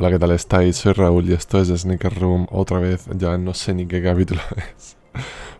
Hola, 0.00 0.12
¿qué 0.12 0.18
tal 0.18 0.30
estáis? 0.30 0.76
Soy 0.78 0.94
Raúl 0.94 1.28
y 1.28 1.34
esto 1.34 1.60
es 1.60 1.68
Sneaker 1.68 2.18
Room. 2.18 2.46
Otra 2.50 2.78
vez, 2.78 3.04
ya 3.18 3.36
no 3.36 3.52
sé 3.52 3.74
ni 3.74 3.84
qué 3.84 4.02
capítulo 4.02 4.40
es. 4.56 4.96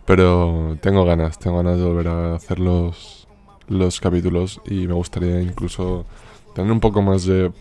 Pero 0.07 0.79
tengo 0.81 1.05
ganas, 1.05 1.39
tengo 1.39 1.59
ganas 1.59 1.77
de 1.77 1.85
volver 1.85 2.09
a 2.09 2.35
hacer 2.37 2.59
los, 2.59 3.29
los 3.69 4.01
capítulos 4.01 4.63
y 4.65 4.87
me 4.87 4.95
gustaría 4.95 5.43
incluso 5.43 6.07
tener 6.55 6.73
un 6.73 6.81
poco 6.81 7.03
más 7.03 7.27
de, 7.27 7.53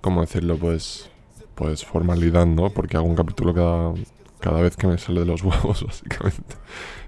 ¿cómo 0.00 0.22
decirlo? 0.22 0.56
Pues, 0.56 1.10
pues 1.54 1.84
formalidad, 1.84 2.46
¿no? 2.46 2.70
Porque 2.70 2.96
hago 2.96 3.06
un 3.06 3.14
capítulo 3.14 3.52
cada, 3.52 3.92
cada 4.40 4.62
vez 4.62 4.78
que 4.78 4.86
me 4.86 4.96
sale 4.96 5.20
de 5.20 5.26
los 5.26 5.42
huevos, 5.44 5.84
básicamente. 5.84 6.56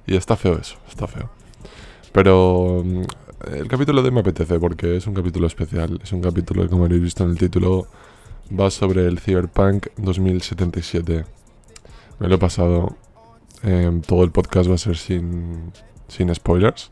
Y 0.07 0.15
está 0.15 0.37
feo 0.37 0.59
eso, 0.59 0.77
está 0.87 1.07
feo. 1.07 1.31
Pero 2.13 2.83
mm, 2.85 3.03
el 3.55 3.67
capítulo 3.67 4.03
de 4.03 4.11
me 4.11 4.21
apetece 4.21 4.61
porque 4.61 4.99
es 4.99 5.07
un 5.07 5.15
capítulo 5.15 5.47
especial. 5.47 5.99
Es 6.03 6.13
un 6.13 6.21
capítulo 6.21 6.65
que, 6.65 6.69
como 6.69 6.85
habéis 6.85 7.01
visto 7.01 7.25
en 7.25 7.31
el 7.31 7.39
título, 7.39 7.89
va 8.59 8.71
sobre 8.71 9.07
el 9.07 9.19
Cyberpunk 9.21 9.87
2077. 9.97 11.25
Me 12.19 12.29
lo 12.29 12.35
he 12.35 12.39
pasado. 12.39 12.97
Em, 13.63 14.01
todo 14.01 14.25
el 14.25 14.31
podcast 14.31 14.71
va 14.71 14.75
a 14.75 14.79
ser 14.79 14.97
sin, 14.97 15.73
sin 16.09 16.35
spoilers. 16.35 16.91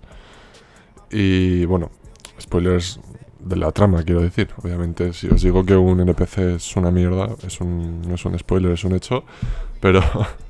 Y 1.10 1.64
bueno, 1.64 1.91
spoilers 2.41 3.00
de 3.41 3.56
la 3.56 3.73
trama, 3.73 4.02
quiero 4.02 4.20
decir. 4.20 4.50
Obviamente, 4.62 5.12
si 5.12 5.28
os 5.28 5.42
digo 5.42 5.64
que 5.64 5.77
un 5.77 6.00
NPC 6.00 6.38
es 6.56 6.77
una 6.77 6.91
mierda, 6.91 7.34
es 7.47 7.61
un, 7.61 8.02
no 8.02 8.14
es 8.14 8.25
un 8.25 8.38
spoiler, 8.38 8.72
es 8.72 8.84
un 8.84 8.95
hecho. 8.95 9.25
Pero 9.80 10.00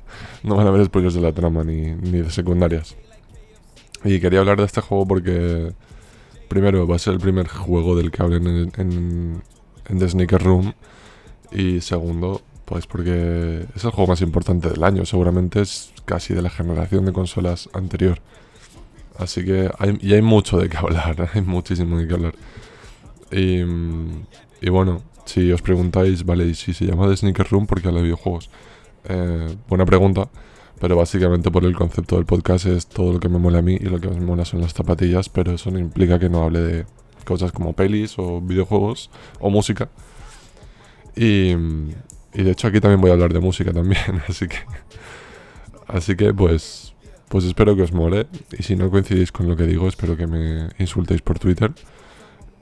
no 0.43 0.55
van 0.55 0.67
a 0.67 0.69
haber 0.69 0.85
spoilers 0.85 1.15
de 1.15 1.21
la 1.21 1.33
trama 1.33 1.63
ni, 1.63 1.91
ni 1.91 2.21
de 2.21 2.29
secundarias. 2.29 2.95
Y 4.03 4.19
quería 4.19 4.39
hablar 4.39 4.57
de 4.57 4.65
este 4.65 4.81
juego 4.81 5.05
porque, 5.05 5.73
primero, 6.47 6.87
va 6.87 6.95
a 6.95 6.99
ser 6.99 7.13
el 7.13 7.19
primer 7.19 7.47
juego 7.47 7.95
del 7.95 8.11
que 8.11 8.21
hablen 8.21 8.47
en, 8.47 8.71
en, 8.77 9.43
en 9.89 9.99
The 9.99 10.09
Sneaker 10.09 10.41
Room. 10.41 10.73
Y 11.51 11.81
segundo, 11.81 12.41
pues 12.65 12.85
porque 12.85 13.65
es 13.75 13.83
el 13.83 13.91
juego 13.91 14.07
más 14.07 14.21
importante 14.21 14.69
del 14.69 14.83
año. 14.83 15.05
Seguramente 15.05 15.61
es 15.61 15.91
casi 16.05 16.33
de 16.33 16.41
la 16.41 16.49
generación 16.49 17.05
de 17.05 17.13
consolas 17.13 17.69
anterior. 17.73 18.19
Así 19.17 19.43
que 19.43 19.69
hay, 19.77 19.97
y 20.01 20.13
hay 20.13 20.21
mucho 20.21 20.57
de 20.57 20.69
qué 20.69 20.77
hablar, 20.77 21.29
hay 21.33 21.41
muchísimo 21.41 21.97
de 21.97 22.07
qué 22.07 22.13
hablar. 22.13 22.35
Y, 23.31 24.69
bueno, 24.69 25.01
si 25.25 25.51
os 25.51 25.61
preguntáis, 25.61 26.25
vale, 26.25 26.45
¿y 26.45 26.55
si 26.55 26.73
se 26.73 26.85
llama 26.85 27.07
The 27.07 27.17
Sneaker 27.17 27.47
Room 27.49 27.67
porque 27.67 27.87
habla 27.87 27.99
de 27.99 28.05
videojuegos? 28.05 28.49
Eh, 29.05 29.55
buena 29.67 29.85
pregunta, 29.85 30.29
pero 30.79 30.95
básicamente 30.95 31.51
por 31.51 31.65
el 31.65 31.75
concepto 31.75 32.15
del 32.15 32.25
podcast 32.25 32.65
es 32.65 32.87
todo 32.87 33.13
lo 33.13 33.19
que 33.19 33.29
me 33.29 33.39
mola 33.39 33.59
a 33.59 33.61
mí 33.61 33.77
y 33.79 33.85
lo 33.85 33.99
que 33.99 34.09
me 34.09 34.19
mola 34.21 34.45
son 34.45 34.61
las 34.61 34.73
zapatillas, 34.73 35.29
pero 35.29 35.53
eso 35.53 35.69
no 35.71 35.79
implica 35.79 36.19
que 36.19 36.29
no 36.29 36.43
hable 36.43 36.59
de 36.59 36.85
cosas 37.25 37.51
como 37.51 37.73
pelis 37.73 38.17
o 38.17 38.41
videojuegos 38.41 39.09
o 39.39 39.49
música. 39.49 39.89
Y, 41.19 41.51
y 42.33 42.43
de 42.43 42.51
hecho 42.51 42.67
aquí 42.67 42.79
también 42.79 43.01
voy 43.01 43.09
a 43.09 43.13
hablar 43.13 43.33
de 43.33 43.41
música 43.41 43.73
también, 43.73 44.21
así 44.27 44.47
que... 44.47 44.57
Así 45.85 46.15
que 46.15 46.33
pues... 46.33 46.93
Pues 47.27 47.43
espero 47.43 47.75
que 47.75 47.83
os 47.83 47.91
mole. 47.91 48.25
Y 48.57 48.63
si 48.63 48.75
no 48.75 48.89
coincidís 48.89 49.31
con 49.31 49.47
lo 49.47 49.55
que 49.55 49.63
digo, 49.63 49.87
espero 49.87 50.17
que 50.17 50.25
me 50.25 50.69
insultéis 50.79 51.21
por 51.21 51.37
Twitter. 51.37 51.71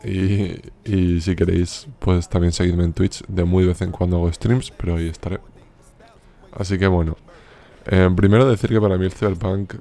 Y, 0.04 0.60
y 0.84 1.22
si 1.22 1.36
queréis, 1.36 1.88
pues 2.00 2.28
también 2.28 2.52
seguidme 2.52 2.84
en 2.84 2.94
Twitch. 2.94 3.24
De 3.28 3.46
muy 3.46 3.66
vez 3.66 3.82
en 3.82 3.92
cuando 3.92 4.18
hago 4.18 4.34
streams, 4.34 4.72
pero 4.72 4.98
ahí 4.98 5.08
estaré. 5.08 5.40
Así 6.52 6.78
que 6.78 6.88
bueno. 6.88 7.16
Eh, 7.86 8.10
primero 8.14 8.50
decir 8.50 8.72
que 8.72 8.82
para 8.82 8.98
mí 8.98 9.06
el 9.06 9.14
Cyberpunk 9.14 9.76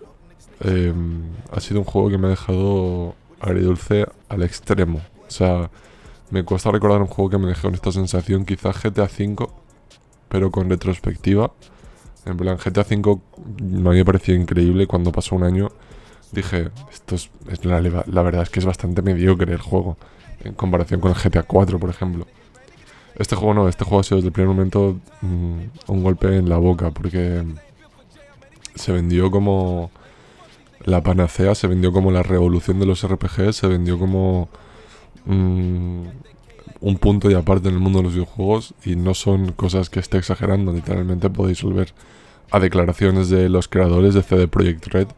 eh, 0.61 0.93
ha 1.51 1.61
sido 1.61 1.81
un 1.81 1.85
juego 1.85 2.11
que 2.11 2.19
me 2.19 2.29
ha 2.29 2.31
dejado 2.31 3.17
agridulce 3.41 4.07
al 4.29 4.45
extremo. 4.45 5.01
O 5.27 5.31
sea, 5.31 5.71
me 6.31 6.45
cuesta 6.45 6.71
recordar 6.71 7.01
un 7.01 7.07
juego 7.07 7.31
que 7.31 7.39
me 7.39 7.47
dejó 7.47 7.63
con 7.63 7.75
esta 7.75 7.93
sensación. 7.93 8.45
Quizás 8.45 8.83
GTA 8.83 9.05
V, 9.05 9.49
pero 10.29 10.51
con 10.51 10.69
retrospectiva. 10.69 11.53
En 12.25 12.37
plan, 12.37 12.57
GTA 12.57 12.83
V 12.83 13.21
me 13.63 14.05
pareció 14.05 14.35
increíble 14.35 14.87
cuando 14.87 15.13
pasó 15.13 15.37
un 15.37 15.45
año. 15.45 15.69
Dije, 16.33 16.71
esto 16.93 17.15
es, 17.15 17.31
la, 17.65 18.23
verdad 18.23 18.43
es 18.43 18.51
que 18.51 18.59
es 18.59 18.67
bastante 18.67 19.03
mediocre 19.03 19.53
el 19.53 19.61
juego. 19.61 19.97
En 20.43 20.55
comparación 20.55 21.01
con 21.01 21.13
el 21.13 21.17
GTA 21.17 21.45
4, 21.45 21.79
por 21.79 21.91
ejemplo. 21.91 22.27
Este 23.15 23.37
juego 23.37 23.55
no, 23.55 23.69
este 23.69 23.85
juego 23.85 24.01
ha 24.01 24.03
sido 24.03 24.17
desde 24.17 24.29
el 24.29 24.33
primer 24.33 24.49
momento 24.55 24.99
mmm, 25.23 25.61
un 25.87 26.03
golpe 26.03 26.37
en 26.37 26.49
la 26.49 26.59
boca. 26.59 26.91
Porque 26.91 27.45
se 28.75 28.93
vendió 28.93 29.31
como 29.31 29.91
la 30.85 31.03
panacea, 31.03 31.55
se 31.55 31.69
vendió 31.69 31.93
como 31.93 32.11
la 32.11 32.23
revolución 32.23 32.81
de 32.81 32.87
los 32.87 33.07
RPGs, 33.07 33.57
se 33.57 33.67
vendió 33.69 33.99
como 33.99 34.49
mmm, 35.25 36.03
un 36.81 36.99
punto 36.99 37.31
y 37.31 37.35
aparte 37.35 37.69
en 37.69 37.75
el 37.75 37.81
mundo 37.81 38.01
de 38.01 38.05
los 38.05 38.15
videojuegos 38.15 38.75
y 38.85 38.97
no 38.97 39.15
son 39.15 39.53
cosas 39.53 39.91
que 39.91 40.01
esté 40.01 40.19
exagerando, 40.19 40.73
literalmente 40.73 41.31
podéis 41.31 41.63
volver 41.63 41.95
a 42.51 42.61
declaraciones 42.61 43.29
de 43.29 43.49
los 43.49 43.69
creadores 43.69 44.15
de 44.15 44.23
CD 44.23 44.49
Projekt 44.49 44.87
Red 44.89 45.09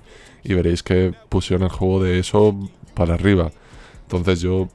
y 0.44 0.54
veréis 0.54 0.82
que 0.82 1.14
pusieron 1.28 1.64
el 1.64 1.72
juego 1.72 2.03
de 2.03 2.19
eso 2.19 2.56
para 2.94 3.14
arriba. 3.14 3.50
Entonces 4.03 4.41
yo 4.41 4.69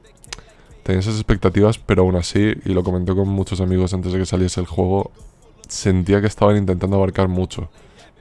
tenía 0.82 1.00
esas 1.00 1.14
expectativas, 1.14 1.78
pero 1.78 2.02
aún 2.02 2.16
así, 2.16 2.52
y 2.64 2.72
lo 2.72 2.84
comenté 2.84 3.14
con 3.14 3.28
muchos 3.28 3.60
amigos 3.60 3.94
antes 3.94 4.12
de 4.12 4.18
que 4.20 4.26
saliese 4.26 4.60
el 4.60 4.66
juego, 4.66 5.10
sentía 5.66 6.20
que 6.20 6.26
estaban 6.26 6.56
intentando 6.56 6.96
abarcar 6.96 7.28
mucho. 7.28 7.70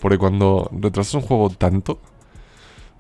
Porque 0.02 0.18
cuando 0.18 0.70
retrasas 0.74 1.14
un 1.16 1.22
juego 1.22 1.50
tanto, 1.50 2.00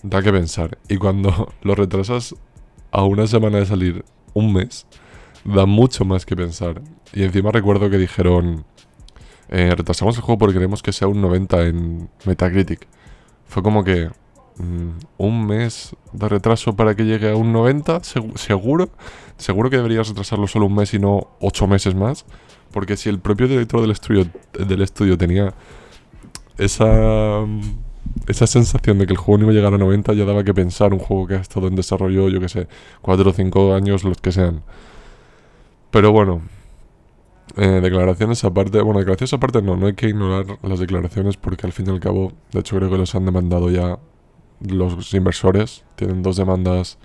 da 0.03 0.21
que 0.21 0.31
pensar. 0.31 0.77
Y 0.87 0.97
cuando 0.97 1.53
lo 1.63 1.75
retrasas 1.75 2.35
a 2.93 3.03
una 3.03 3.25
semana 3.25 3.57
de 3.57 3.65
salir, 3.65 4.05
un 4.35 4.53
mes, 4.53 4.85
da 5.43 5.65
mucho 5.65 6.05
más 6.05 6.25
que 6.25 6.35
pensar. 6.35 6.81
Y 7.11 7.23
encima 7.23 7.51
recuerdo 7.51 7.89
que 7.89 7.97
dijeron, 7.97 8.65
eh, 9.49 9.73
retrasamos 9.75 10.15
el 10.15 10.21
juego 10.21 10.37
porque 10.37 10.53
queremos 10.53 10.83
que 10.83 10.93
sea 10.93 11.07
un 11.07 11.19
90 11.19 11.65
en 11.65 12.09
Metacritic. 12.25 12.87
Fue 13.45 13.63
como 13.63 13.83
que 13.83 14.09
mmm, 14.57 14.91
un 15.17 15.45
mes 15.47 15.95
de 16.13 16.29
retraso 16.29 16.75
para 16.75 16.95
que 16.95 17.03
llegue 17.03 17.31
a 17.31 17.35
un 17.35 17.51
90, 17.51 18.03
¿Seg 18.03 18.37
seguro. 18.37 18.89
Seguro 19.37 19.71
que 19.71 19.77
deberías 19.77 20.07
retrasarlo 20.07 20.47
solo 20.47 20.67
un 20.67 20.75
mes 20.75 20.93
y 20.93 20.99
no 20.99 21.31
8 21.41 21.65
meses 21.65 21.95
más. 21.95 22.25
Porque 22.71 22.95
si 22.95 23.09
el 23.09 23.19
propio 23.19 23.47
director 23.47 23.81
del 23.81 23.91
estudio, 23.91 24.27
del 24.53 24.83
estudio 24.83 25.17
tenía 25.17 25.53
esa, 26.59 27.43
esa 28.27 28.47
sensación 28.47 28.99
de 28.99 29.07
que 29.07 29.13
el 29.13 29.17
juego 29.17 29.39
no 29.39 29.43
iba 29.45 29.51
a 29.51 29.55
llegar 29.55 29.73
a 29.73 29.77
90, 29.77 30.13
ya 30.13 30.25
daba 30.25 30.43
que 30.43 30.53
pensar 30.53 30.93
un 30.93 30.99
juego 30.99 31.27
que 31.27 31.35
ha 31.35 31.41
estado 31.41 31.67
en 31.67 31.75
desarrollo, 31.75 32.29
yo 32.29 32.39
que 32.39 32.49
sé, 32.49 32.67
4 33.01 33.29
o 33.29 33.33
5 33.33 33.73
años, 33.75 34.03
los 34.03 34.17
que 34.21 34.31
sean. 34.31 34.63
Pero 35.91 36.11
bueno, 36.11 36.41
eh, 37.57 37.79
declaraciones 37.81 38.43
aparte, 38.43 38.81
bueno, 38.81 38.99
declaraciones 38.99 39.33
aparte 39.33 39.61
no, 39.61 39.75
no 39.75 39.87
hay 39.87 39.93
que 39.93 40.07
ignorar 40.07 40.57
las 40.63 40.79
declaraciones 40.79 41.37
porque 41.37 41.67
al 41.67 41.73
fin 41.73 41.87
y 41.87 41.91
al 41.91 41.99
cabo, 41.99 42.33
de 42.51 42.59
hecho 42.61 42.77
creo 42.77 42.89
que 42.89 42.97
los 42.97 43.13
han 43.15 43.25
demandado 43.25 43.69
ya 43.69 43.99
los 44.59 45.13
inversores, 45.13 45.83
tienen 45.95 46.23
dos 46.23 46.37
demandas 46.37 46.97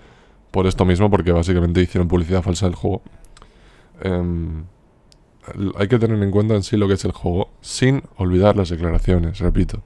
por 0.50 0.66
esto 0.66 0.84
mismo 0.84 1.10
porque 1.10 1.32
básicamente 1.32 1.82
hicieron 1.82 2.08
publicidad 2.08 2.42
falsa 2.42 2.66
del 2.66 2.76
juego. 2.76 3.02
Eh, 4.02 4.62
hay 5.76 5.88
que 5.88 5.98
tener 5.98 6.22
en 6.22 6.30
cuenta 6.30 6.54
en 6.54 6.62
sí 6.62 6.76
lo 6.76 6.88
que 6.88 6.94
es 6.94 7.04
el 7.04 7.12
juego, 7.12 7.50
sin 7.60 8.02
olvidar 8.16 8.56
las 8.56 8.68
declaraciones, 8.68 9.38
repito. 9.38 9.82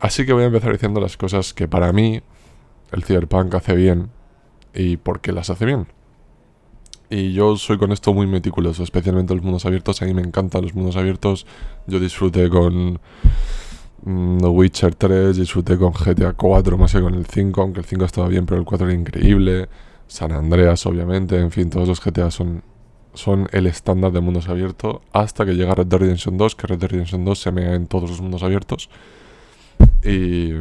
Así 0.00 0.24
que 0.24 0.32
voy 0.32 0.44
a 0.44 0.46
empezar 0.46 0.72
diciendo 0.72 1.00
las 1.00 1.16
cosas 1.16 1.52
que 1.52 1.68
para 1.68 1.92
mí 1.92 2.22
el 2.90 3.04
Cyberpunk 3.04 3.54
hace 3.54 3.74
bien 3.74 4.10
y 4.74 4.96
por 4.96 5.20
qué 5.20 5.32
las 5.32 5.50
hace 5.50 5.66
bien. 5.66 5.86
Y 7.10 7.32
yo 7.32 7.56
soy 7.56 7.76
con 7.76 7.92
esto 7.92 8.14
muy 8.14 8.26
meticuloso, 8.26 8.82
especialmente 8.82 9.34
los 9.34 9.42
mundos 9.42 9.66
abiertos. 9.66 10.00
A 10.00 10.06
mí 10.06 10.14
me 10.14 10.22
encantan 10.22 10.62
los 10.62 10.74
mundos 10.74 10.96
abiertos. 10.96 11.44
Yo 11.86 11.98
disfruté 11.98 12.48
con 12.48 13.00
mm, 14.04 14.38
The 14.38 14.46
Witcher 14.46 14.94
3, 14.94 15.36
disfruté 15.36 15.76
con 15.76 15.92
GTA 15.92 16.32
4, 16.32 16.78
más 16.78 16.92
que 16.92 17.00
con 17.00 17.14
el 17.14 17.26
5, 17.26 17.60
aunque 17.60 17.80
el 17.80 17.86
5 17.86 18.04
estaba 18.04 18.28
bien, 18.28 18.46
pero 18.46 18.60
el 18.60 18.64
4 18.64 18.86
era 18.88 18.98
increíble. 18.98 19.68
San 20.06 20.32
Andreas, 20.32 20.86
obviamente, 20.86 21.36
en 21.38 21.50
fin, 21.50 21.68
todos 21.68 21.88
los 21.88 22.00
GTA 22.02 22.30
son, 22.30 22.62
son 23.12 23.48
el 23.52 23.66
estándar 23.66 24.12
de 24.12 24.20
mundos 24.20 24.48
abiertos. 24.48 25.00
Hasta 25.12 25.44
que 25.44 25.54
llega 25.56 25.74
Red 25.74 25.86
Dead 25.88 26.00
Redemption 26.00 26.38
2, 26.38 26.54
que 26.54 26.66
Red 26.68 26.78
Dead 26.78 26.90
Redemption 26.90 27.24
2 27.24 27.38
se 27.38 27.52
mea 27.52 27.74
en 27.74 27.88
todos 27.88 28.08
los 28.08 28.20
mundos 28.20 28.44
abiertos. 28.44 28.88
Y 30.04 30.52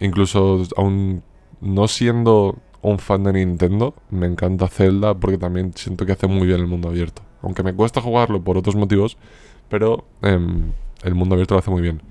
incluso 0.00 0.62
aún 0.76 1.22
no 1.60 1.88
siendo 1.88 2.58
un 2.82 2.98
fan 2.98 3.24
de 3.24 3.32
Nintendo, 3.32 3.94
me 4.10 4.26
encanta 4.26 4.68
Zelda 4.68 5.14
porque 5.14 5.38
también 5.38 5.72
siento 5.74 6.06
que 6.06 6.12
hace 6.12 6.26
muy 6.26 6.46
bien 6.46 6.60
el 6.60 6.66
mundo 6.66 6.88
abierto. 6.88 7.22
Aunque 7.42 7.62
me 7.62 7.74
cuesta 7.74 8.00
jugarlo 8.00 8.42
por 8.42 8.56
otros 8.56 8.76
motivos, 8.76 9.16
pero 9.68 10.04
eh, 10.22 10.38
el 11.02 11.14
mundo 11.14 11.34
abierto 11.34 11.54
lo 11.54 11.60
hace 11.60 11.70
muy 11.70 11.82
bien. 11.82 12.02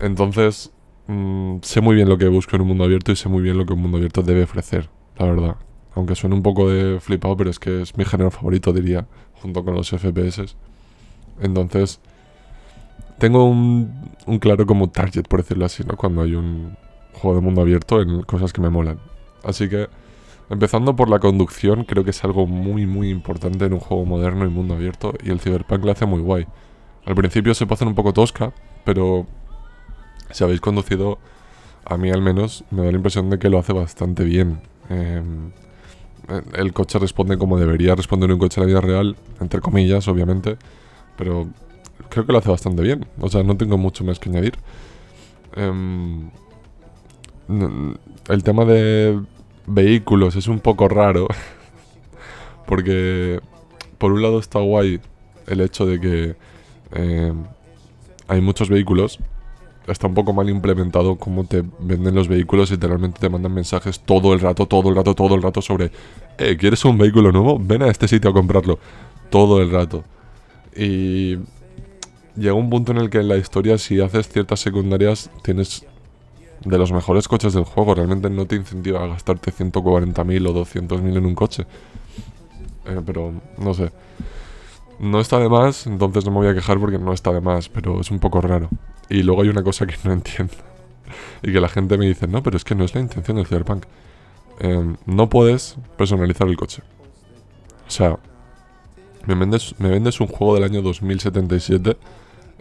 Entonces, 0.00 0.72
mmm, 1.06 1.56
sé 1.62 1.80
muy 1.80 1.94
bien 1.94 2.08
lo 2.08 2.18
que 2.18 2.28
busco 2.28 2.56
en 2.56 2.62
un 2.62 2.68
mundo 2.68 2.84
abierto 2.84 3.12
y 3.12 3.16
sé 3.16 3.28
muy 3.28 3.42
bien 3.42 3.58
lo 3.58 3.66
que 3.66 3.72
un 3.72 3.80
mundo 3.80 3.98
abierto 3.98 4.22
debe 4.22 4.44
ofrecer, 4.44 4.88
la 5.18 5.26
verdad. 5.26 5.56
Aunque 5.94 6.14
suene 6.14 6.34
un 6.34 6.42
poco 6.42 6.70
de 6.70 7.00
flipado, 7.00 7.36
pero 7.36 7.50
es 7.50 7.58
que 7.58 7.82
es 7.82 7.96
mi 7.96 8.04
género 8.04 8.30
favorito, 8.30 8.72
diría, 8.72 9.06
junto 9.34 9.64
con 9.64 9.74
los 9.74 9.90
FPS. 9.90 10.56
Entonces, 11.40 12.00
tengo 13.18 13.44
un, 13.44 14.10
un 14.26 14.38
claro 14.38 14.66
como 14.66 14.90
target, 14.90 15.24
por 15.28 15.42
decirlo 15.42 15.64
así, 15.64 15.84
¿no? 15.84 15.96
Cuando 15.96 16.22
hay 16.22 16.34
un 16.34 16.76
juego 17.14 17.36
de 17.36 17.42
mundo 17.42 17.60
abierto 17.60 18.00
en 18.00 18.22
cosas 18.22 18.52
que 18.52 18.60
me 18.60 18.70
molan. 18.70 18.98
Así 19.44 19.68
que 19.68 19.88
Empezando 20.52 20.94
por 20.94 21.08
la 21.08 21.18
conducción, 21.18 21.84
creo 21.84 22.04
que 22.04 22.10
es 22.10 22.24
algo 22.24 22.46
muy, 22.46 22.86
muy 22.86 23.08
importante 23.08 23.64
en 23.64 23.72
un 23.72 23.80
juego 23.80 24.04
moderno 24.04 24.44
y 24.44 24.50
mundo 24.50 24.74
abierto, 24.74 25.14
y 25.24 25.30
el 25.30 25.40
Cyberpunk 25.40 25.82
lo 25.82 25.92
hace 25.92 26.04
muy 26.04 26.20
guay. 26.20 26.46
Al 27.06 27.14
principio 27.14 27.54
se 27.54 27.64
puede 27.64 27.76
hacer 27.76 27.88
un 27.88 27.94
poco 27.94 28.12
tosca, 28.12 28.52
pero 28.84 29.26
si 30.30 30.44
habéis 30.44 30.60
conducido, 30.60 31.18
a 31.86 31.96
mí 31.96 32.10
al 32.10 32.20
menos, 32.20 32.64
me 32.70 32.82
da 32.82 32.90
la 32.90 32.96
impresión 32.98 33.30
de 33.30 33.38
que 33.38 33.48
lo 33.48 33.58
hace 33.58 33.72
bastante 33.72 34.24
bien. 34.24 34.60
Em, 34.90 35.52
el 36.54 36.74
coche 36.74 36.98
responde 36.98 37.38
como 37.38 37.58
debería 37.58 37.94
responder 37.94 38.30
un 38.30 38.38
coche 38.38 38.60
en 38.60 38.66
la 38.66 38.72
vida 38.74 38.80
real, 38.82 39.16
entre 39.40 39.60
comillas, 39.62 40.06
obviamente, 40.06 40.58
pero 41.16 41.48
creo 42.12 42.26
que 42.26 42.32
lo 42.32 42.38
hace 42.38 42.50
bastante 42.50 42.82
bien. 42.82 43.06
O 43.20 43.28
sea, 43.28 43.42
no 43.42 43.56
tengo 43.56 43.78
mucho 43.78 44.04
más 44.04 44.18
que 44.18 44.28
añadir. 44.28 44.54
Em, 45.56 46.30
el 48.28 48.42
tema 48.42 48.64
de 48.64 49.18
vehículos 49.66 50.36
es 50.36 50.46
un 50.46 50.60
poco 50.60 50.88
raro. 50.88 51.26
porque 52.66 53.40
por 53.98 54.12
un 54.12 54.22
lado 54.22 54.38
está 54.38 54.60
guay 54.60 55.00
el 55.46 55.60
hecho 55.60 55.86
de 55.86 56.00
que 56.00 56.36
eh, 56.92 57.32
hay 58.28 58.40
muchos 58.40 58.68
vehículos. 58.68 59.18
Está 59.86 60.06
un 60.06 60.14
poco 60.14 60.32
mal 60.32 60.48
implementado 60.48 61.16
cómo 61.16 61.44
te 61.44 61.64
venden 61.80 62.14
los 62.14 62.28
vehículos 62.28 62.70
y 62.70 62.74
literalmente 62.74 63.18
te 63.18 63.28
mandan 63.28 63.52
mensajes 63.52 64.00
todo 64.00 64.32
el 64.32 64.40
rato, 64.40 64.66
todo 64.66 64.90
el 64.90 64.96
rato, 64.96 65.14
todo 65.14 65.34
el 65.34 65.42
rato 65.42 65.60
sobre, 65.60 65.90
eh, 66.38 66.56
¿quieres 66.56 66.84
un 66.84 66.98
vehículo 66.98 67.32
nuevo? 67.32 67.58
Ven 67.58 67.82
a 67.82 67.88
este 67.88 68.06
sitio 68.06 68.30
a 68.30 68.32
comprarlo. 68.32 68.78
Todo 69.28 69.60
el 69.60 69.70
rato. 69.70 70.04
Y 70.76 71.36
llega 72.36 72.54
un 72.54 72.70
punto 72.70 72.92
en 72.92 72.98
el 72.98 73.10
que 73.10 73.18
en 73.18 73.28
la 73.28 73.36
historia 73.36 73.78
si 73.78 74.00
haces 74.00 74.28
ciertas 74.28 74.60
secundarias 74.60 75.30
tienes 75.42 75.84
de 76.64 76.78
los 76.78 76.92
mejores 76.92 77.28
coches 77.28 77.52
del 77.52 77.64
juego. 77.64 77.94
Realmente 77.94 78.30
no 78.30 78.46
te 78.46 78.56
incentiva 78.56 79.02
a 79.04 79.06
gastarte 79.06 79.52
140.000 79.52 80.48
o 80.48 80.64
200.000 80.64 81.16
en 81.16 81.26
un 81.26 81.34
coche. 81.34 81.66
Eh, 82.86 83.00
pero 83.04 83.32
no 83.58 83.74
sé. 83.74 83.90
No 84.98 85.20
está 85.20 85.38
de 85.38 85.48
más, 85.48 85.86
entonces 85.86 86.24
no 86.24 86.30
me 86.30 86.38
voy 86.38 86.48
a 86.48 86.54
quejar 86.54 86.78
porque 86.78 86.98
no 86.98 87.12
está 87.12 87.32
de 87.32 87.40
más, 87.40 87.68
pero 87.68 88.00
es 88.00 88.10
un 88.10 88.18
poco 88.18 88.40
raro. 88.40 88.68
Y 89.08 89.22
luego 89.22 89.42
hay 89.42 89.48
una 89.48 89.62
cosa 89.62 89.86
que 89.86 89.96
no 90.04 90.12
entiendo. 90.12 90.54
y 91.42 91.52
que 91.52 91.60
la 91.60 91.68
gente 91.68 91.98
me 91.98 92.06
dice, 92.06 92.26
no, 92.26 92.42
pero 92.42 92.56
es 92.56 92.64
que 92.64 92.74
no 92.74 92.84
es 92.84 92.94
la 92.94 93.00
intención 93.00 93.36
del 93.36 93.46
Cyberpunk. 93.46 93.84
Em, 94.60 94.96
no 95.06 95.28
puedes 95.28 95.76
personalizar 95.96 96.46
el 96.46 96.56
coche. 96.56 96.82
O 97.86 97.90
sea, 97.90 98.18
me 99.26 99.34
vendes, 99.34 99.74
me 99.78 99.88
vendes 99.88 100.20
un 100.20 100.26
juego 100.26 100.54
del 100.54 100.64
año 100.64 100.82
2077 100.82 101.96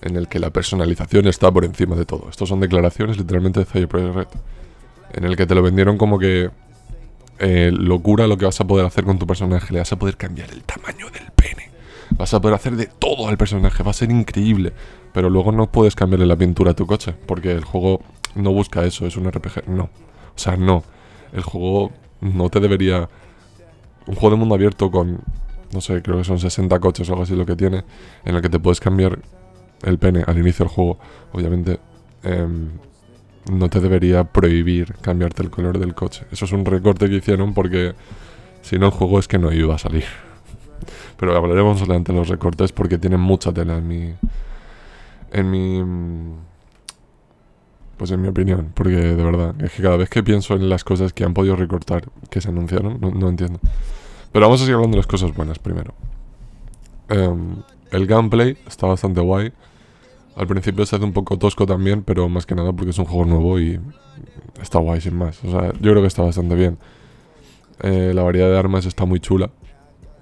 en 0.02 0.16
el 0.16 0.28
que 0.28 0.40
la 0.40 0.50
personalización 0.50 1.28
está 1.28 1.52
por 1.52 1.66
encima 1.66 1.96
de 1.96 2.06
todo. 2.06 2.28
Estos 2.30 2.50
son 2.50 2.60
declaraciones 2.60 3.18
literalmente 3.18 3.60
de 3.60 3.66
Cyberpunk 3.66 4.16
Red, 4.16 4.28
en 5.14 5.24
el 5.26 5.36
que 5.36 5.46
te 5.46 5.56
lo 5.56 5.62
vendieron 5.62 5.98
como 5.98 6.18
que 6.18 6.50
eh, 7.44 7.72
locura 7.74 8.28
lo 8.28 8.38
que 8.38 8.46
vas 8.46 8.62
a 8.62 8.68
poder 8.68 8.86
hacer 8.86 9.04
con 9.04 9.18
tu 9.18 9.26
personaje. 9.26 9.74
Le 9.74 9.80
vas 9.80 9.92
a 9.92 9.98
poder 9.98 10.16
cambiar 10.16 10.52
el 10.52 10.64
tamaño 10.64 11.10
del 11.10 11.32
pene. 11.36 11.72
Vas 12.12 12.34
a 12.36 12.40
poder 12.40 12.54
hacer 12.54 12.76
de 12.76 12.86
todo 12.86 13.28
al 13.28 13.38
personaje. 13.38 13.82
Va 13.82 13.90
a 13.90 13.96
ser 13.96 14.12
increíble. 14.12 14.74
Pero 15.12 15.30
luego 15.30 15.52
no 15.52 15.72
puedes 15.72 15.96
cambiarle 15.96 16.28
la 16.28 16.36
pintura 16.36 16.72
a 16.72 16.74
tu 16.76 16.86
coche. 16.86 17.16
Porque 17.26 17.52
el 17.52 17.64
juego 17.64 18.02
no 18.36 18.54
busca 18.54 18.86
eso. 18.86 19.08
Es 19.08 19.18
un 19.18 19.30
RPG. 19.30 19.68
No. 19.68 19.86
O 19.86 20.38
sea, 20.38 20.56
no. 20.56 20.84
El 21.34 21.42
juego 21.42 21.92
no 22.22 22.50
te 22.50 22.60
debería... 22.60 23.10
Un 24.06 24.16
juego 24.16 24.36
de 24.36 24.40
mundo 24.40 24.54
abierto 24.54 24.92
con... 24.92 25.22
No 25.74 25.82
sé, 25.82 26.02
creo 26.02 26.18
que 26.18 26.24
son 26.24 26.40
60 26.40 26.80
coches 26.80 27.10
o 27.10 27.14
algo 27.14 27.24
así 27.24 27.36
lo 27.36 27.46
que 27.46 27.56
tiene. 27.56 27.84
En 28.26 28.36
el 28.36 28.42
que 28.42 28.50
te 28.50 28.60
puedes 28.60 28.80
cambiar 28.80 29.20
el 29.84 29.98
pene 29.98 30.24
al 30.26 30.38
inicio 30.38 30.66
del 30.66 30.74
juego, 30.74 31.00
obviamente, 31.32 31.80
em, 32.24 32.70
no 33.50 33.70
te 33.70 33.80
debería 33.80 34.24
prohibir 34.24 34.96
cambiarte 35.02 35.42
el 35.42 35.50
color 35.50 35.80
del 35.80 35.96
coche. 35.96 36.26
Eso 36.32 36.46
es 36.46 36.52
un 36.52 36.66
recorte 36.66 37.10
que 37.10 37.16
hicieron 37.16 37.54
porque 37.54 37.94
si 38.62 38.78
no 38.78 38.88
el 38.88 38.92
juego 38.92 39.20
es 39.20 39.28
que 39.28 39.38
no 39.38 39.52
iba 39.52 39.76
a 39.76 39.78
salir. 39.78 40.06
Pero 41.18 41.36
hablaremos 41.36 41.82
adelante 41.82 42.12
de 42.12 42.20
los 42.20 42.28
recortes 42.28 42.72
porque 42.72 42.98
tienen 42.98 43.20
mucha 43.20 43.52
tela 43.52 43.78
en 43.78 43.88
mi... 43.88 44.14
En 45.32 45.50
mi... 45.50 46.36
Pues 47.98 48.10
en 48.12 48.22
mi 48.22 48.30
opinión, 48.30 48.72
porque 48.74 48.96
de 48.96 49.24
verdad, 49.24 49.54
es 49.62 49.74
que 49.74 49.84
cada 49.84 49.96
vez 49.96 50.10
que 50.10 50.24
pienso 50.24 50.56
en 50.56 50.68
las 50.70 50.84
cosas 50.84 51.14
que 51.14 51.24
han 51.24 51.36
podido 51.36 51.56
recortar, 51.56 52.10
que 52.32 52.42
se 52.42 52.50
anunciaron, 52.50 53.00
no, 53.00 53.30
entiendo. 53.30 53.60
Pero 54.32 54.46
vamos 54.46 54.62
a 54.62 54.66
seguir 54.66 54.76
hablando 54.76 54.96
de 54.96 55.00
las 55.00 55.08
cosas 55.08 55.36
buenas 55.36 55.60
primero. 55.60 55.94
Em, 57.10 57.58
el 57.92 58.08
gameplay 58.08 58.58
está 58.68 58.88
bastante 58.88 59.20
guay. 59.22 59.52
Al 60.36 60.48
principio 60.48 60.86
se 60.86 60.96
hace 60.96 61.04
un 61.04 61.12
poco 61.12 61.38
tosco 61.38 61.66
también, 61.66 62.04
pero 62.04 62.30
más 62.30 62.46
que 62.46 62.56
nada 62.56 62.72
porque 62.72 62.92
es 62.92 63.00
un 63.00 63.06
juego 63.06 63.26
nuevo 63.26 63.60
y 63.60 63.80
está 64.62 64.80
guay 64.80 65.02
sin 65.02 65.18
más. 65.18 65.44
O 65.44 65.52
sea, 65.52 65.74
yo 65.74 65.92
creo 65.92 66.02
que 66.02 66.08
está 66.08 66.24
bastante 66.24 66.56
bien. 66.56 66.78
Eh, 67.84 68.14
la 68.14 68.24
variedad 68.24 68.50
de 68.50 68.58
armas 68.58 68.86
está 68.86 69.06
muy 69.06 69.20
chula. 69.20 69.50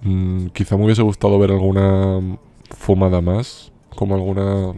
Mm, 0.02 0.48
quizá 0.48 0.78
me 0.78 0.86
hubiese 0.86 1.02
gustado 1.04 1.38
ver 1.38 1.52
alguna 1.52 2.38
fumada 2.72 3.22
más, 3.22 3.72
como 3.96 4.16
alguna... 4.16 4.74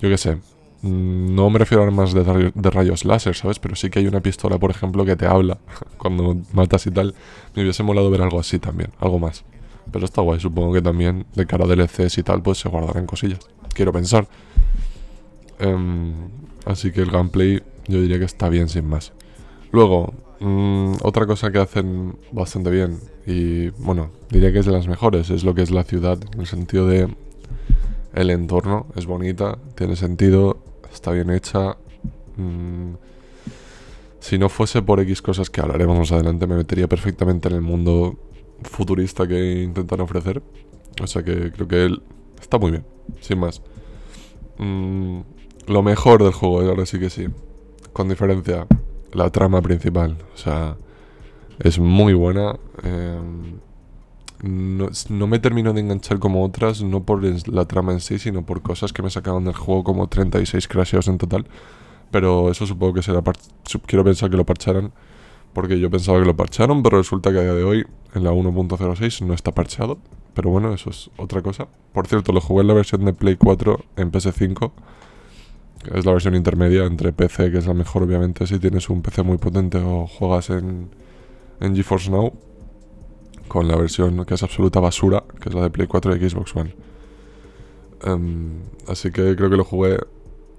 Yo 0.00 0.08
qué 0.08 0.18
sé. 0.18 0.38
Mm, 0.82 1.34
no 1.34 1.50
me 1.50 1.58
refiero 1.58 1.82
a 1.82 1.86
armas 1.86 2.14
de, 2.14 2.70
rayos 2.70 3.04
láser, 3.04 3.34
¿sabes? 3.34 3.58
Pero 3.58 3.76
sí 3.76 3.90
que 3.90 3.98
hay 3.98 4.06
una 4.06 4.20
pistola, 4.20 4.58
por 4.58 4.70
ejemplo, 4.70 5.04
que 5.04 5.16
te 5.16 5.26
habla 5.26 5.58
cuando 5.98 6.36
matas 6.52 6.86
y 6.86 6.90
tal. 6.90 7.14
Me 7.54 7.62
hubiese 7.62 7.82
molado 7.82 8.10
ver 8.10 8.22
algo 8.22 8.40
así 8.40 8.58
también, 8.58 8.90
algo 8.98 9.18
más. 9.18 9.44
Pero 9.92 10.04
está 10.04 10.22
guay, 10.22 10.40
supongo 10.40 10.72
que 10.72 10.82
también 10.82 11.26
de 11.34 11.46
cara 11.46 11.64
a 11.64 11.68
DLCs 11.68 12.18
y 12.18 12.22
tal, 12.22 12.42
pues 12.42 12.58
se 12.58 12.68
guardarán 12.68 13.06
cosillas 13.06 13.40
quiero 13.74 13.92
pensar. 13.92 14.28
Em, 15.58 16.12
así 16.64 16.92
que 16.92 17.00
el 17.00 17.10
gameplay 17.10 17.62
yo 17.86 18.00
diría 18.00 18.18
que 18.18 18.24
está 18.24 18.48
bien 18.48 18.68
sin 18.68 18.86
más. 18.86 19.12
Luego, 19.72 20.12
mm, 20.40 20.96
otra 21.02 21.26
cosa 21.26 21.50
que 21.50 21.58
hacen 21.58 22.16
bastante 22.32 22.70
bien, 22.70 22.98
y 23.26 23.70
bueno, 23.70 24.10
diría 24.30 24.52
que 24.52 24.58
es 24.58 24.66
de 24.66 24.72
las 24.72 24.88
mejores, 24.88 25.30
es 25.30 25.44
lo 25.44 25.54
que 25.54 25.62
es 25.62 25.70
la 25.70 25.84
ciudad, 25.84 26.18
en 26.34 26.40
el 26.40 26.46
sentido 26.46 26.86
de 26.86 27.08
el 28.14 28.30
entorno, 28.30 28.86
es 28.96 29.06
bonita, 29.06 29.58
tiene 29.76 29.96
sentido, 29.96 30.58
está 30.92 31.12
bien 31.12 31.30
hecha. 31.30 31.76
Mm, 32.36 32.94
si 34.20 34.38
no 34.38 34.48
fuese 34.48 34.82
por 34.82 35.00
X 35.00 35.22
cosas 35.22 35.50
que 35.50 35.60
hablaremos 35.60 35.98
más 35.98 36.12
adelante, 36.12 36.46
me 36.46 36.56
metería 36.56 36.88
perfectamente 36.88 37.48
en 37.48 37.54
el 37.54 37.62
mundo 37.62 38.18
futurista 38.62 39.26
que 39.26 39.62
intentan 39.62 40.00
ofrecer. 40.00 40.42
O 41.02 41.06
sea 41.06 41.22
que 41.22 41.50
creo 41.52 41.66
que 41.68 41.84
él 41.84 42.02
está 42.40 42.58
muy 42.58 42.70
bien, 42.72 42.84
sin 43.20 43.38
más. 43.38 43.62
Mm, 44.58 45.20
lo 45.66 45.82
mejor 45.82 46.22
del 46.22 46.32
juego, 46.32 46.60
ahora 46.60 46.86
sí 46.86 46.98
que 46.98 47.10
sí. 47.10 47.28
Con 47.92 48.08
diferencia, 48.08 48.66
la 49.12 49.30
trama 49.30 49.62
principal. 49.62 50.18
O 50.34 50.36
sea, 50.36 50.76
es 51.58 51.78
muy 51.78 52.12
buena. 52.12 52.58
Em, 52.82 53.60
no, 54.42 55.26
me 55.26 55.38
termino 55.38 55.72
de 55.72 55.80
enganchar 55.80 56.18
como 56.18 56.44
otras, 56.44 56.82
no 56.82 57.02
por 57.04 57.22
la 57.48 57.66
trama 57.66 57.92
en 57.92 58.00
sí, 58.00 58.18
sino 58.18 58.44
por 58.44 58.62
cosas 58.62 58.92
que 58.92 59.02
me 59.02 59.10
sacaban 59.10 59.44
del 59.44 59.54
juego, 59.54 59.84
como 59.84 60.08
36 60.08 60.66
crasheos 60.68 61.08
en 61.08 61.18
total. 61.18 61.46
Pero 62.10 62.50
eso 62.50 62.66
supongo 62.66 62.94
que 62.94 63.02
será. 63.02 63.22
Quiero 63.86 64.04
pensar 64.04 64.30
que 64.30 64.36
lo 64.36 64.46
parcharan, 64.46 64.92
porque 65.52 65.78
yo 65.78 65.90
pensaba 65.90 66.18
que 66.18 66.24
lo 66.24 66.36
parcharon, 66.36 66.82
pero 66.82 66.98
resulta 66.98 67.30
que 67.32 67.38
a 67.38 67.42
día 67.42 67.54
de 67.54 67.64
hoy, 67.64 67.86
en 68.14 68.24
la 68.24 68.32
1.06, 68.32 69.26
no 69.26 69.34
está 69.34 69.52
parchado. 69.52 69.98
Pero 70.34 70.50
bueno, 70.50 70.72
eso 70.72 70.90
es 70.90 71.10
otra 71.16 71.42
cosa. 71.42 71.68
Por 71.92 72.06
cierto, 72.06 72.32
lo 72.32 72.40
jugué 72.40 72.62
en 72.62 72.68
la 72.68 72.74
versión 72.74 73.04
de 73.04 73.12
Play 73.12 73.36
4 73.36 73.84
en 73.96 74.12
PS5. 74.12 74.72
es 75.94 76.04
la 76.06 76.12
versión 76.12 76.34
intermedia 76.34 76.84
entre 76.84 77.12
PC, 77.12 77.50
que 77.50 77.58
es 77.58 77.66
la 77.66 77.74
mejor 77.74 78.04
obviamente 78.04 78.46
si 78.46 78.58
tienes 78.58 78.88
un 78.88 79.02
PC 79.02 79.22
muy 79.22 79.38
potente 79.38 79.78
o 79.78 80.06
juegas 80.06 80.50
en, 80.50 80.88
en 81.60 81.76
GeForce 81.76 82.10
Now. 82.10 82.32
Con 83.50 83.66
la 83.66 83.74
versión 83.74 84.24
que 84.24 84.34
es 84.34 84.44
absoluta 84.44 84.78
basura, 84.78 85.24
que 85.40 85.48
es 85.48 85.54
la 85.56 85.62
de 85.62 85.70
Play 85.70 85.88
4 85.88 86.14
y 86.14 86.30
Xbox 86.30 86.54
One. 86.54 86.72
Em, 88.04 88.60
así 88.86 89.10
que 89.10 89.34
creo 89.34 89.50
que 89.50 89.56
lo 89.56 89.64
jugué 89.64 89.98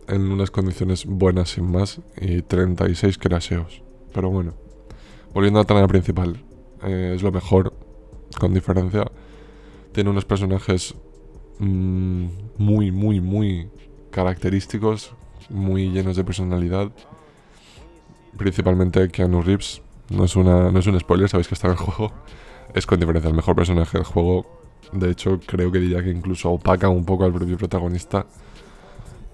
en 0.09 0.29
unas 0.29 0.51
condiciones 0.51 1.05
buenas 1.05 1.51
sin 1.51 1.71
más 1.71 2.01
y 2.19 2.41
36 2.41 3.17
crasheos. 3.17 3.81
Pero 4.13 4.29
bueno, 4.29 4.55
volviendo 5.33 5.59
a 5.59 5.61
la 5.61 5.67
trama 5.67 5.87
principal, 5.87 6.43
eh, 6.83 7.13
es 7.15 7.23
lo 7.23 7.31
mejor, 7.31 7.71
con 8.37 8.53
diferencia. 8.53 9.05
Tiene 9.93 10.09
unos 10.09 10.25
personajes 10.25 10.93
mm, 11.59 12.25
muy, 12.57 12.91
muy, 12.91 13.21
muy 13.21 13.69
característicos, 14.09 15.13
muy 15.49 15.91
llenos 15.91 16.17
de 16.17 16.25
personalidad. 16.25 16.91
Principalmente 18.37 19.07
Keanu 19.07 19.41
Reeves. 19.41 19.81
No 20.09 20.25
es, 20.25 20.35
una, 20.35 20.73
no 20.73 20.79
es 20.79 20.87
un 20.87 20.99
spoiler, 20.99 21.29
sabéis 21.29 21.47
que 21.47 21.53
está 21.53 21.67
en 21.67 21.71
el 21.71 21.79
juego. 21.79 22.11
Es 22.73 22.85
con 22.85 22.99
diferencia 22.99 23.29
el 23.29 23.35
mejor 23.35 23.55
personaje 23.55 23.97
del 23.97 24.05
juego. 24.05 24.45
De 24.93 25.09
hecho, 25.11 25.39
creo 25.45 25.71
que 25.71 25.79
diría 25.79 26.03
que 26.03 26.09
incluso 26.09 26.51
opaca 26.51 26.89
un 26.89 27.05
poco 27.05 27.25
al 27.25 27.33
propio 27.33 27.57
protagonista. 27.57 28.25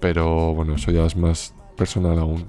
Pero 0.00 0.54
bueno, 0.54 0.74
eso 0.74 0.90
ya 0.90 1.04
es 1.04 1.16
más 1.16 1.54
personal 1.76 2.18
aún. 2.18 2.48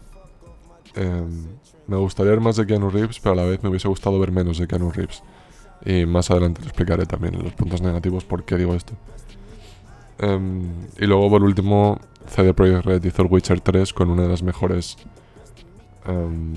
Em, 0.95 1.47
me 1.87 1.97
gustaría 1.97 2.31
ver 2.31 2.41
más 2.41 2.55
de 2.55 2.65
Keanu 2.65 2.89
Reeves, 2.89 3.19
pero 3.19 3.33
a 3.33 3.35
la 3.35 3.43
vez 3.43 3.61
me 3.63 3.69
hubiese 3.69 3.87
gustado 3.87 4.19
ver 4.19 4.31
menos 4.31 4.57
de 4.57 4.67
Keanu 4.67 4.91
Reeves. 4.91 5.23
Y 5.85 6.05
más 6.05 6.29
adelante 6.29 6.61
lo 6.61 6.67
explicaré 6.67 7.05
también 7.05 7.35
en 7.35 7.43
los 7.43 7.53
puntos 7.53 7.81
negativos 7.81 8.25
por 8.25 8.43
qué 8.43 8.57
digo 8.57 8.75
esto. 8.75 8.93
Em, 10.19 10.87
y 10.97 11.05
luego, 11.05 11.29
por 11.29 11.43
último, 11.43 11.99
CD 12.27 12.53
Projekt 12.53 12.85
Red 12.85 13.03
hizo 13.05 13.21
el 13.21 13.29
Witcher 13.31 13.61
3 13.61 13.93
con 13.93 14.09
una 14.09 14.23
de 14.23 14.29
las 14.29 14.43
mejores 14.43 14.97
em, 16.05 16.55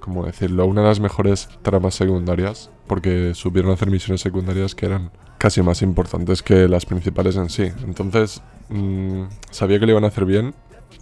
¿cómo 0.00 0.24
decirlo? 0.24 0.66
Una 0.66 0.82
de 0.82 0.88
las 0.88 1.00
mejores 1.00 1.48
tramas 1.62 1.94
secundarias, 1.94 2.70
porque 2.88 3.34
supieron 3.34 3.70
hacer 3.70 3.90
misiones 3.90 4.20
secundarias 4.20 4.74
que 4.74 4.86
eran 4.86 5.10
casi 5.38 5.62
más 5.62 5.82
importantes 5.82 6.42
que 6.42 6.68
las 6.68 6.84
principales 6.84 7.36
en 7.36 7.48
sí. 7.50 7.70
Entonces, 7.84 8.42
mm, 8.70 9.24
sabía 9.50 9.78
que 9.78 9.86
lo 9.86 9.92
iban 9.92 10.04
a 10.04 10.08
hacer 10.08 10.24
bien 10.24 10.54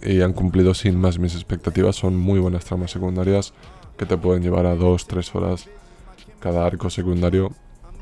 y 0.03 0.21
han 0.21 0.33
cumplido 0.33 0.73
sin 0.73 0.95
más 0.99 1.17
mis 1.17 1.33
expectativas. 1.33 1.95
Son 1.95 2.15
muy 2.15 2.39
buenas 2.39 2.65
tramas 2.65 2.91
secundarias 2.91 3.53
que 3.97 4.05
te 4.05 4.17
pueden 4.17 4.43
llevar 4.43 4.65
a 4.65 4.75
dos, 4.75 5.07
tres 5.07 5.33
horas 5.33 5.67
cada 6.39 6.65
arco 6.65 6.89
secundario. 6.89 7.51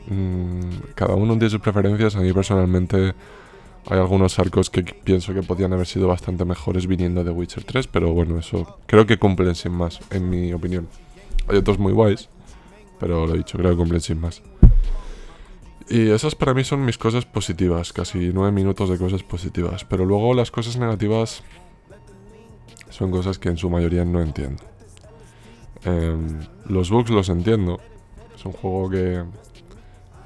Mm, 0.07 0.93
cada 0.95 1.15
uno 1.15 1.33
tiene 1.33 1.49
sus 1.49 1.61
preferencias. 1.61 2.15
A 2.15 2.19
mí 2.19 2.33
personalmente 2.33 3.13
hay 3.87 3.99
algunos 3.99 4.39
arcos 4.39 4.69
que 4.69 4.83
pienso 4.83 5.33
que 5.33 5.43
podían 5.43 5.71
haber 5.73 5.85
sido 5.85 6.07
bastante 6.07 6.43
mejores 6.43 6.87
viniendo 6.87 7.23
de 7.23 7.31
Witcher 7.31 7.63
3, 7.63 7.87
pero 7.87 8.13
bueno, 8.13 8.39
eso 8.39 8.79
creo 8.87 9.05
que 9.05 9.17
cumplen 9.17 9.53
sin 9.53 9.73
más, 9.73 9.99
en 10.09 10.29
mi 10.29 10.51
opinión. 10.53 10.87
Hay 11.47 11.57
otros 11.57 11.77
muy 11.77 11.93
guays, 11.93 12.29
pero 12.99 13.25
lo 13.25 13.33
he 13.33 13.37
dicho, 13.37 13.57
creo 13.57 13.71
que 13.71 13.77
cumplen 13.77 14.01
sin 14.01 14.19
más. 14.19 14.41
Y 15.87 16.09
esas 16.09 16.33
para 16.33 16.53
mí 16.53 16.63
son 16.63 16.83
mis 16.83 16.97
cosas 16.97 17.25
positivas, 17.25 17.93
casi 17.93 18.31
nueve 18.33 18.51
minutos 18.51 18.89
de 18.89 18.97
cosas 18.97 19.23
positivas. 19.23 19.85
Pero 19.85 20.05
luego 20.05 20.33
las 20.33 20.49
cosas 20.49 20.77
negativas 20.77 21.43
son 22.89 23.11
cosas 23.11 23.37
que 23.37 23.49
en 23.49 23.57
su 23.57 23.69
mayoría 23.69 24.03
no 24.03 24.21
entiendo. 24.21 24.63
Em, 25.83 26.39
los 26.67 26.89
bugs 26.89 27.11
los 27.11 27.29
entiendo. 27.29 27.79
Es 28.35 28.45
un 28.45 28.53
juego 28.53 28.89
que... 28.89 29.23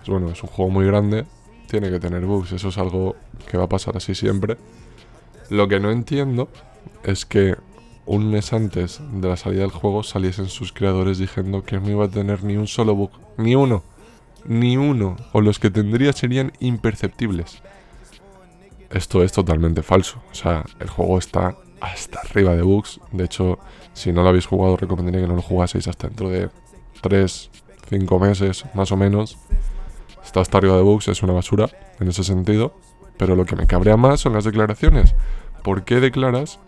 Bueno, 0.07 0.29
es 0.31 0.41
un 0.41 0.49
juego 0.49 0.71
muy 0.71 0.85
grande. 0.85 1.25
Tiene 1.67 1.89
que 1.89 1.99
tener 1.99 2.25
bugs. 2.25 2.53
Eso 2.53 2.69
es 2.69 2.77
algo 2.77 3.17
que 3.49 3.57
va 3.57 3.65
a 3.65 3.69
pasar 3.69 3.97
así 3.97 4.15
siempre. 4.15 4.57
Lo 5.49 5.67
que 5.67 5.79
no 5.79 5.91
entiendo 5.91 6.47
es 7.03 7.25
que 7.25 7.55
un 8.09 8.29
mes 8.29 8.53
antes 8.53 8.99
de 9.13 9.27
la 9.27 9.37
salida 9.37 9.61
del 9.61 9.71
juego 9.71 10.03
saliesen 10.03 10.47
sus 10.47 10.73
creadores 10.73 11.17
diciendo 11.17 11.63
que 11.63 11.79
no 11.79 11.89
iba 11.89 12.05
a 12.05 12.09
tener 12.09 12.43
ni 12.43 12.57
un 12.57 12.67
solo 12.67 12.95
bug. 12.95 13.11
Ni 13.37 13.55
uno 13.55 13.83
ni 14.45 14.77
uno, 14.77 15.17
o 15.31 15.41
los 15.41 15.59
que 15.59 15.69
tendría 15.69 16.13
serían 16.13 16.53
imperceptibles. 16.59 17.61
Esto 18.89 19.23
es 19.23 19.31
totalmente 19.31 19.83
falso. 19.83 20.21
O 20.31 20.35
sea, 20.35 20.65
el 20.79 20.89
juego 20.89 21.17
está 21.19 21.55
hasta 21.79 22.19
arriba 22.21 22.55
de 22.55 22.63
bugs. 22.63 22.99
De 23.11 23.25
hecho, 23.25 23.59
si 23.93 24.11
no 24.11 24.23
lo 24.23 24.29
habéis 24.29 24.45
jugado, 24.45 24.77
recomendaría 24.77 25.21
que 25.21 25.27
no 25.27 25.35
lo 25.35 25.41
jugaseis 25.41 25.87
hasta 25.87 26.07
dentro 26.07 26.29
de 26.29 26.49
3, 27.01 27.49
5 27.89 28.19
meses, 28.19 28.65
más 28.73 28.91
o 28.91 28.97
menos. 28.97 29.37
Está 30.23 30.41
hasta 30.41 30.57
arriba 30.57 30.75
de 30.75 30.81
bugs, 30.81 31.07
es 31.07 31.21
una 31.21 31.33
basura 31.33 31.69
en 31.99 32.07
ese 32.07 32.23
sentido. 32.23 32.73
Pero 33.17 33.35
lo 33.35 33.45
que 33.45 33.55
me 33.55 33.67
cabrea 33.67 33.97
más 33.97 34.21
son 34.21 34.33
las 34.33 34.45
declaraciones. 34.45 35.13
¿Por 35.63 35.83
qué 35.83 35.99
declaras 35.99 36.59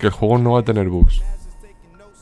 que 0.00 0.08
el 0.08 0.12
juego 0.12 0.38
no 0.38 0.52
va 0.52 0.60
a 0.60 0.64
tener 0.64 0.88
bugs? 0.88 1.22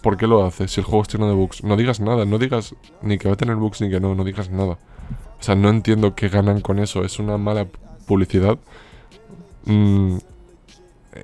¿Por 0.02 0.16
qué 0.16 0.26
lo 0.26 0.44
haces 0.44 0.70
si 0.70 0.80
el 0.80 0.84
juego 0.84 1.02
está 1.02 1.16
lleno 1.16 1.28
de 1.28 1.34
bugs? 1.34 1.64
No 1.64 1.76
digas 1.76 2.00
nada, 2.00 2.24
no 2.24 2.38
digas 2.38 2.74
ni 3.00 3.16
que 3.18 3.28
va 3.28 3.34
a 3.34 3.36
tener 3.36 3.56
bugs 3.56 3.80
ni 3.80 3.88
que 3.88 4.00
no, 4.00 4.14
no 4.14 4.24
digas 4.24 4.50
nada. 4.50 4.78
O 5.40 5.42
sea, 5.42 5.54
no 5.54 5.70
entiendo 5.70 6.14
qué 6.14 6.28
ganan 6.28 6.60
con 6.60 6.78
eso. 6.78 7.04
Es 7.04 7.18
una 7.18 7.38
mala 7.38 7.66
publicidad. 8.06 8.58
Mm, 9.64 10.18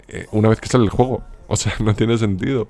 eh, 0.09 0.27
una 0.33 0.49
vez 0.49 0.61
que 0.61 0.69
sale 0.69 0.85
el 0.85 0.91
juego. 0.91 1.23
O 1.47 1.57
sea, 1.57 1.75
no 1.79 1.95
tiene 1.95 2.17
sentido. 2.17 2.69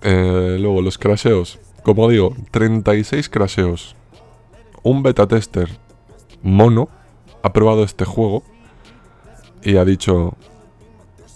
Eh, 0.00 0.56
luego, 0.58 0.80
los 0.80 0.96
crasheos. 0.96 1.60
Como 1.82 2.08
digo, 2.08 2.34
36 2.50 3.28
crasheos. 3.28 3.94
Un 4.82 5.02
beta 5.02 5.28
tester 5.28 5.68
mono 6.42 6.88
ha 7.42 7.52
probado 7.52 7.84
este 7.84 8.06
juego 8.06 8.42
y 9.62 9.76
ha 9.76 9.84
dicho, 9.84 10.34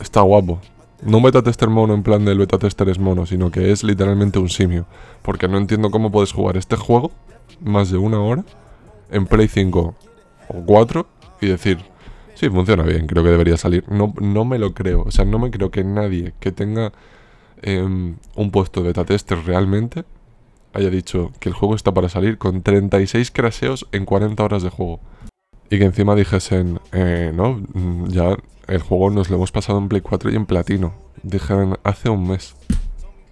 está 0.00 0.20
guapo, 0.20 0.60
no 1.02 1.20
beta 1.20 1.42
tester 1.42 1.68
mono 1.68 1.94
en 1.94 2.02
plan 2.02 2.24
del 2.24 2.38
beta 2.38 2.58
tester 2.58 2.88
es 2.88 2.98
mono, 2.98 3.26
sino 3.26 3.50
que 3.50 3.70
es 3.70 3.84
literalmente 3.84 4.38
un 4.38 4.48
simio. 4.48 4.86
Porque 5.22 5.48
no 5.48 5.58
entiendo 5.58 5.90
cómo 5.90 6.10
puedes 6.10 6.32
jugar 6.32 6.56
este 6.56 6.76
juego 6.76 7.10
más 7.60 7.90
de 7.90 7.98
una 7.98 8.20
hora 8.20 8.44
en 9.10 9.26
Play 9.26 9.48
5 9.48 9.94
o 10.48 10.64
4 10.64 11.06
y 11.40 11.48
decir, 11.48 11.78
sí, 12.34 12.48
funciona 12.48 12.82
bien, 12.82 13.06
creo 13.06 13.22
que 13.22 13.30
debería 13.30 13.56
salir. 13.56 13.84
No, 13.88 14.14
no 14.20 14.44
me 14.44 14.58
lo 14.58 14.72
creo. 14.72 15.02
O 15.02 15.10
sea, 15.10 15.24
no 15.24 15.38
me 15.38 15.50
creo 15.50 15.70
que 15.70 15.84
nadie 15.84 16.32
que 16.40 16.50
tenga 16.50 16.92
em, 17.62 18.16
un 18.34 18.50
puesto 18.50 18.80
de 18.80 18.88
beta 18.88 19.04
tester 19.04 19.38
realmente 19.44 20.04
haya 20.72 20.90
dicho 20.90 21.32
que 21.40 21.48
el 21.48 21.54
juego 21.54 21.74
está 21.74 21.92
para 21.92 22.08
salir 22.08 22.38
con 22.38 22.62
36 22.62 23.30
craseos 23.30 23.86
en 23.92 24.04
40 24.04 24.42
horas 24.42 24.62
de 24.62 24.70
juego. 24.70 25.00
Y 25.70 25.78
que 25.78 25.84
encima 25.84 26.14
dijesen, 26.14 26.80
eh, 26.92 27.32
no, 27.34 27.60
mm, 27.72 28.08
ya 28.08 28.36
el 28.68 28.80
juego 28.80 29.10
nos 29.10 29.30
lo 29.30 29.36
hemos 29.36 29.52
pasado 29.52 29.78
en 29.78 29.88
Play 29.88 30.00
4 30.00 30.30
y 30.30 30.36
en 30.36 30.46
Platino. 30.46 30.94
Dijeron 31.22 31.78
hace 31.82 32.08
un 32.08 32.28
mes. 32.28 32.54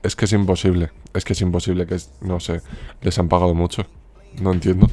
Es 0.02 0.16
que 0.16 0.24
es 0.24 0.32
imposible. 0.32 0.90
Es 1.12 1.24
que 1.24 1.32
es 1.32 1.40
imposible 1.40 1.86
que, 1.86 1.96
no 2.20 2.40
sé, 2.40 2.60
les 3.02 3.18
han 3.18 3.28
pagado 3.28 3.54
mucho. 3.54 3.86
No 4.40 4.52
entiendo. 4.52 4.88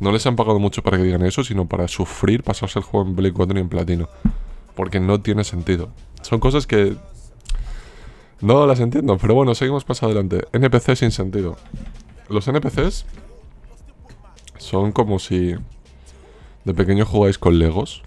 No 0.00 0.12
les 0.12 0.26
han 0.26 0.36
pagado 0.36 0.58
mucho 0.58 0.82
para 0.82 0.98
que 0.98 1.04
digan 1.04 1.22
eso, 1.22 1.44
sino 1.44 1.66
para 1.66 1.88
sufrir 1.88 2.42
pasarse 2.42 2.78
el 2.78 2.84
juego 2.84 3.08
en 3.08 3.16
Play 3.16 3.32
4 3.32 3.58
y 3.58 3.60
en 3.60 3.68
Platino. 3.68 4.08
Porque 4.74 5.00
no 5.00 5.20
tiene 5.20 5.44
sentido. 5.44 5.90
Son 6.22 6.40
cosas 6.40 6.66
que... 6.66 6.96
No 8.40 8.66
las 8.66 8.80
entiendo, 8.80 9.16
pero 9.18 9.34
bueno, 9.34 9.54
seguimos 9.54 9.88
más 9.88 10.02
adelante. 10.02 10.44
NPC 10.52 10.96
sin 10.96 11.12
sentido. 11.12 11.56
Los 12.28 12.48
NPCs 12.48 13.06
son 14.58 14.90
como 14.90 15.18
si 15.18 15.54
de 16.64 16.74
pequeño 16.74 17.04
jugáis 17.04 17.38
con 17.38 17.58
Legos 17.58 18.02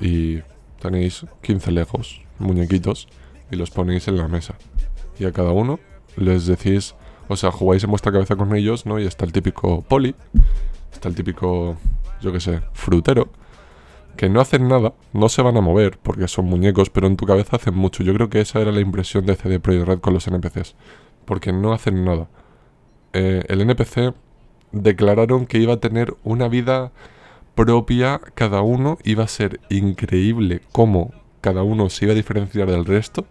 y 0.00 0.40
tenéis 0.80 1.26
15 1.42 1.72
Legos, 1.72 2.22
muñequitos, 2.38 3.08
y 3.50 3.56
los 3.56 3.70
ponéis 3.70 4.08
en 4.08 4.16
la 4.16 4.28
mesa. 4.28 4.54
Y 5.18 5.24
a 5.24 5.32
cada 5.32 5.52
uno 5.52 5.78
les 6.16 6.46
decís, 6.46 6.94
o 7.28 7.36
sea, 7.36 7.50
jugáis 7.52 7.84
en 7.84 7.90
vuestra 7.90 8.12
cabeza 8.12 8.36
con 8.36 8.54
ellos, 8.54 8.86
¿no? 8.86 8.98
Y 8.98 9.06
está 9.06 9.24
el 9.24 9.32
típico 9.32 9.82
poli, 9.82 10.14
está 10.92 11.08
el 11.08 11.14
típico, 11.14 11.76
yo 12.20 12.32
qué 12.32 12.40
sé, 12.40 12.62
frutero, 12.72 13.30
que 14.16 14.28
no 14.28 14.40
hacen 14.40 14.68
nada, 14.68 14.94
no 15.12 15.28
se 15.28 15.42
van 15.42 15.56
a 15.56 15.60
mover 15.60 15.98
porque 16.02 16.28
son 16.28 16.46
muñecos, 16.46 16.90
pero 16.90 17.06
en 17.06 17.16
tu 17.16 17.26
cabeza 17.26 17.56
hacen 17.56 17.74
mucho. 17.74 18.02
Yo 18.02 18.14
creo 18.14 18.28
que 18.28 18.40
esa 18.40 18.60
era 18.60 18.72
la 18.72 18.80
impresión 18.80 19.24
de 19.26 19.36
CD 19.36 19.60
Projekt 19.60 19.86
Red 19.86 19.98
con 20.00 20.14
los 20.14 20.26
NPCs, 20.26 20.74
porque 21.24 21.52
no 21.52 21.72
hacen 21.72 22.04
nada. 22.04 22.28
Eh, 23.12 23.44
el 23.48 23.60
NPC 23.60 24.14
declararon 24.72 25.46
que 25.46 25.58
iba 25.58 25.74
a 25.74 25.80
tener 25.80 26.14
una 26.24 26.48
vida 26.48 26.92
propia 27.54 28.20
cada 28.34 28.62
uno 28.62 28.98
iba 29.04 29.24
a 29.24 29.28
ser 29.28 29.60
increíble 29.68 30.62
cómo 30.72 31.12
cada 31.40 31.62
uno 31.62 31.90
se 31.90 32.06
iba 32.06 32.12
a 32.12 32.16
diferenciar 32.16 32.70
del 32.70 32.84
resto. 32.84 33.26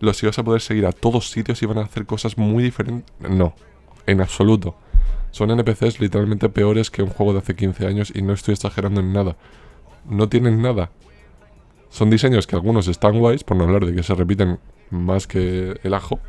Los 0.00 0.22
ibas 0.22 0.38
a 0.38 0.44
poder 0.44 0.60
seguir 0.60 0.86
a 0.86 0.92
todos 0.92 1.30
sitios 1.30 1.60
y 1.60 1.64
iban 1.64 1.78
a 1.78 1.82
hacer 1.82 2.06
cosas 2.06 2.38
muy 2.38 2.62
diferentes. 2.62 3.10
No, 3.18 3.54
en 4.06 4.20
absoluto. 4.20 4.76
Son 5.30 5.50
NPCs 5.50 6.00
literalmente 6.00 6.48
peores 6.48 6.90
que 6.90 7.02
un 7.02 7.10
juego 7.10 7.32
de 7.32 7.40
hace 7.40 7.56
15 7.56 7.86
años 7.86 8.12
y 8.14 8.22
no 8.22 8.32
estoy 8.32 8.54
exagerando 8.54 9.00
en 9.00 9.12
nada. 9.12 9.36
No 10.08 10.28
tienen 10.28 10.62
nada. 10.62 10.90
Son 11.90 12.10
diseños 12.10 12.46
que 12.46 12.54
algunos 12.54 12.86
están 12.88 13.18
guays, 13.18 13.44
por 13.44 13.56
no 13.56 13.64
hablar 13.64 13.86
de 13.86 13.94
que 13.94 14.02
se 14.02 14.14
repiten 14.14 14.58
más 14.90 15.26
que 15.26 15.78
el 15.82 15.94
ajo, 15.94 16.20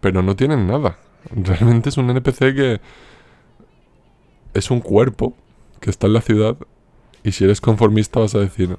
pero 0.00 0.22
no 0.22 0.34
tienen 0.34 0.66
nada. 0.66 0.98
Realmente 1.30 1.90
es 1.90 1.96
un 1.96 2.10
NPC 2.10 2.38
que 2.54 2.80
es 4.54 4.70
un 4.70 4.80
cuerpo 4.80 5.34
que 5.82 5.90
está 5.90 6.06
en 6.06 6.14
la 6.14 6.22
ciudad 6.22 6.56
y 7.24 7.32
si 7.32 7.44
eres 7.44 7.60
conformista 7.60 8.20
vas 8.20 8.34
a 8.34 8.38
decir, 8.38 8.78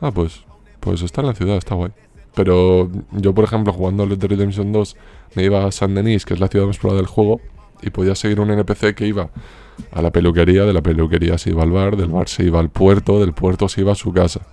ah, 0.00 0.12
pues, 0.12 0.44
pues 0.80 1.02
está 1.02 1.20
en 1.20 1.26
la 1.26 1.34
ciudad, 1.34 1.56
está 1.56 1.74
guay. 1.74 1.90
Pero 2.34 2.90
yo, 3.12 3.34
por 3.34 3.44
ejemplo, 3.44 3.72
jugando 3.72 4.06
Red 4.06 4.18
Dead 4.18 4.30
Redemption 4.30 4.72
2, 4.72 4.96
me 5.34 5.44
iba 5.44 5.66
a 5.66 5.72
San 5.72 5.94
Denis, 5.94 6.24
que 6.24 6.34
es 6.34 6.40
la 6.40 6.48
ciudad 6.48 6.66
más 6.66 6.78
poblada 6.78 6.98
del 6.98 7.06
juego, 7.06 7.40
y 7.82 7.90
podía 7.90 8.14
seguir 8.14 8.40
un 8.40 8.50
NPC 8.50 8.94
que 8.94 9.06
iba 9.06 9.30
a 9.90 10.02
la 10.02 10.10
peluquería, 10.10 10.64
de 10.64 10.72
la 10.72 10.82
peluquería 10.82 11.38
se 11.38 11.50
iba 11.50 11.62
al 11.62 11.70
bar, 11.70 11.96
del 11.96 12.08
bar 12.08 12.28
se 12.28 12.44
iba 12.44 12.60
al 12.60 12.70
puerto, 12.70 13.20
del 13.20 13.32
puerto 13.32 13.68
se 13.68 13.82
iba 13.82 13.92
a 13.92 13.96
su 13.96 14.12
casa. 14.12 14.46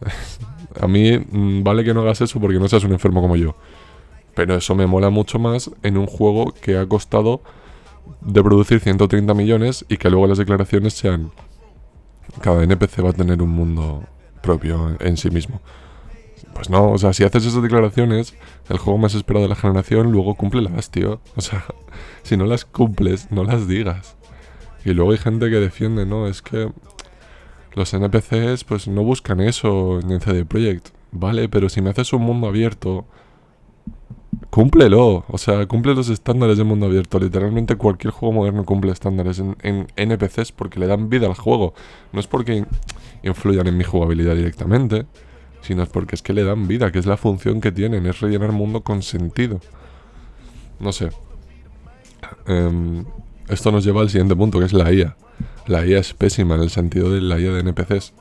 a 0.80 0.88
mí 0.88 1.18
mm, 1.18 1.62
vale 1.62 1.84
que 1.84 1.94
no 1.94 2.00
hagas 2.00 2.22
eso 2.22 2.40
porque 2.40 2.58
no 2.58 2.68
seas 2.68 2.84
un 2.84 2.92
enfermo 2.92 3.20
como 3.20 3.36
yo. 3.36 3.54
Pero 4.34 4.56
eso 4.56 4.74
me 4.74 4.86
mola 4.86 5.10
mucho 5.10 5.38
más 5.38 5.70
en 5.82 5.98
un 5.98 6.06
juego 6.06 6.54
que 6.60 6.78
ha 6.78 6.86
costado 6.86 7.42
de 8.20 8.42
producir 8.42 8.80
130 8.80 9.32
millones 9.34 9.84
y 9.88 9.96
que 9.96 10.10
luego 10.10 10.26
las 10.26 10.38
declaraciones 10.38 10.94
sean 10.94 11.32
cada 12.40 12.62
NPC 12.62 13.04
va 13.04 13.10
a 13.10 13.12
tener 13.12 13.42
un 13.42 13.50
mundo 13.50 14.04
propio 14.42 14.96
en 15.00 15.16
sí 15.16 15.30
mismo. 15.30 15.60
Pues 16.54 16.70
no, 16.70 16.92
o 16.92 16.98
sea, 16.98 17.12
si 17.12 17.24
haces 17.24 17.46
esas 17.46 17.62
declaraciones, 17.62 18.34
el 18.68 18.78
juego 18.78 18.98
más 18.98 19.14
esperado 19.14 19.44
de 19.44 19.48
la 19.48 19.56
generación, 19.56 20.10
luego 20.12 20.34
cúmplelas, 20.34 20.90
tío. 20.90 21.20
O 21.36 21.40
sea, 21.40 21.64
si 22.22 22.36
no 22.36 22.44
las 22.44 22.64
cumples, 22.64 23.30
no 23.30 23.44
las 23.44 23.68
digas. 23.68 24.16
Y 24.84 24.92
luego 24.92 25.12
hay 25.12 25.18
gente 25.18 25.50
que 25.50 25.56
defiende, 25.56 26.06
¿no? 26.06 26.26
Es 26.26 26.42
que 26.42 26.72
los 27.74 27.92
NPCs 27.92 28.64
pues 28.64 28.88
no 28.88 29.02
buscan 29.02 29.40
eso 29.40 30.00
en 30.00 30.20
CD 30.20 30.44
Projekt. 30.44 30.88
Vale, 31.12 31.48
pero 31.48 31.68
si 31.68 31.82
me 31.82 31.90
haces 31.90 32.12
un 32.12 32.22
mundo 32.22 32.46
abierto 32.46 33.06
cúmplelo. 34.50 35.24
O 35.28 35.38
sea, 35.38 35.66
cumple 35.66 35.94
los 35.94 36.08
estándares 36.08 36.58
del 36.58 36.66
mundo 36.66 36.86
abierto. 36.86 37.18
Literalmente 37.18 37.76
cualquier 37.76 38.12
juego 38.12 38.32
moderno 38.34 38.64
cumple 38.64 38.92
estándares 38.92 39.38
en, 39.38 39.86
NPCs 39.96 40.52
porque 40.52 40.80
le 40.80 40.86
dan 40.86 41.08
vida 41.08 41.26
al 41.26 41.34
juego. 41.34 41.74
No 42.12 42.20
es 42.20 42.26
porque 42.26 42.64
influyan 43.22 43.66
en 43.66 43.76
mi 43.76 43.84
jugabilidad 43.84 44.34
directamente. 44.34 45.06
sino 45.62 45.82
es 45.82 45.90
porque 45.90 46.14
es 46.14 46.22
que 46.22 46.32
le 46.32 46.42
dan 46.42 46.66
vida, 46.66 46.90
que 46.90 46.98
es 46.98 47.06
la 47.06 47.18
función 47.18 47.60
que 47.60 47.70
tienen, 47.70 48.06
es 48.06 48.20
rellenar 48.20 48.48
el 48.48 48.56
mundo 48.56 48.82
con 48.82 49.02
sentido. 49.02 49.60
No 50.78 50.90
sé. 50.90 51.10
Em, 52.46 53.04
esto 53.48 53.70
nos 53.70 53.84
lleva 53.84 54.00
al 54.00 54.08
siguiente 54.08 54.34
punto, 54.34 54.58
que 54.58 54.64
es 54.64 54.72
la 54.72 54.90
IA. 54.90 55.16
La 55.66 55.84
IA 55.84 55.98
es 55.98 56.14
pésima 56.14 56.54
en 56.54 56.62
el 56.62 56.70
sentido 56.70 57.10
de 57.10 57.20
la 57.20 57.38
IA 57.38 57.52
de 57.52 57.60
NPCs. 57.60 58.14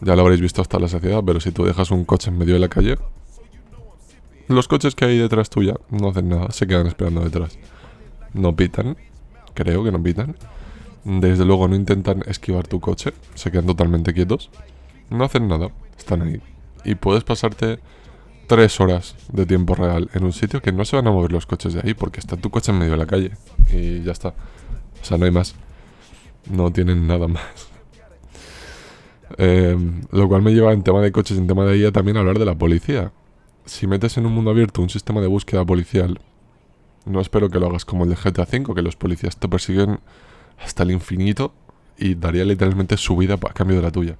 Ya 0.00 0.14
lo 0.14 0.22
habréis 0.22 0.40
visto 0.40 0.60
hasta 0.60 0.78
la 0.78 0.88
saciedad, 0.88 1.22
pero 1.24 1.40
si 1.40 1.50
tú 1.50 1.64
dejas 1.64 1.90
un 1.90 2.04
coche 2.04 2.30
en 2.30 2.38
medio 2.38 2.54
de 2.54 2.60
la 2.60 2.68
calle, 2.68 2.98
los 4.48 4.68
coches 4.68 4.94
que 4.94 5.04
hay 5.04 5.18
detrás 5.18 5.50
tuya 5.50 5.74
no 5.90 6.08
hacen 6.10 6.28
nada, 6.28 6.50
se 6.50 6.66
quedan 6.66 6.86
esperando 6.86 7.22
detrás. 7.22 7.58
No 8.34 8.56
pitan, 8.56 8.96
creo 9.54 9.84
que 9.84 9.92
no 9.92 10.02
pitan. 10.02 10.36
Desde 11.04 11.44
luego 11.44 11.68
no 11.68 11.76
intentan 11.76 12.22
esquivar 12.26 12.66
tu 12.66 12.80
coche, 12.80 13.12
se 13.34 13.50
quedan 13.50 13.66
totalmente 13.66 14.12
quietos. 14.12 14.50
No 15.10 15.24
hacen 15.24 15.48
nada, 15.48 15.70
están 15.96 16.22
ahí. 16.22 16.40
Y 16.84 16.94
puedes 16.96 17.24
pasarte 17.24 17.78
tres 18.46 18.80
horas 18.80 19.14
de 19.32 19.46
tiempo 19.46 19.74
real 19.74 20.10
en 20.14 20.24
un 20.24 20.32
sitio 20.32 20.60
que 20.60 20.72
no 20.72 20.84
se 20.84 20.96
van 20.96 21.06
a 21.06 21.10
mover 21.10 21.32
los 21.32 21.46
coches 21.46 21.74
de 21.74 21.80
ahí 21.84 21.94
porque 21.94 22.20
está 22.20 22.36
tu 22.36 22.50
coche 22.50 22.72
en 22.72 22.78
medio 22.78 22.92
de 22.92 22.98
la 22.98 23.06
calle. 23.06 23.32
Y 23.72 24.02
ya 24.02 24.12
está. 24.12 24.28
O 24.28 25.04
sea, 25.04 25.18
no 25.18 25.26
hay 25.26 25.30
más. 25.30 25.54
No 26.50 26.72
tienen 26.72 27.06
nada 27.06 27.28
más. 27.28 27.68
Em, 29.36 30.02
lo 30.10 30.26
cual 30.28 30.42
me 30.42 30.52
lleva 30.52 30.72
en 30.72 30.82
tema 30.82 31.00
de 31.02 31.12
coches, 31.12 31.36
en 31.36 31.46
tema 31.46 31.64
de 31.64 31.76
IA 31.76 31.92
también 31.92 32.16
a 32.16 32.20
hablar 32.20 32.38
de 32.38 32.44
la 32.44 32.56
policía. 32.56 33.12
Si 33.68 33.86
metes 33.86 34.16
en 34.16 34.24
un 34.24 34.32
mundo 34.32 34.50
abierto 34.50 34.80
un 34.80 34.88
sistema 34.88 35.20
de 35.20 35.26
búsqueda 35.26 35.64
policial, 35.64 36.18
no 37.04 37.20
espero 37.20 37.50
que 37.50 37.60
lo 37.60 37.66
hagas 37.66 37.84
como 37.84 38.04
el 38.04 38.10
de 38.10 38.16
GTA 38.16 38.48
V, 38.50 38.74
que 38.74 38.82
los 38.82 38.96
policías 38.96 39.36
te 39.36 39.46
persiguen 39.46 40.00
hasta 40.58 40.84
el 40.84 40.90
infinito 40.90 41.52
y 41.98 42.14
daría 42.14 42.44
literalmente 42.44 42.96
su 42.96 43.16
vida 43.16 43.34
a 43.34 43.52
cambio 43.52 43.76
de 43.76 43.82
la 43.82 43.92
tuya. 43.92 44.16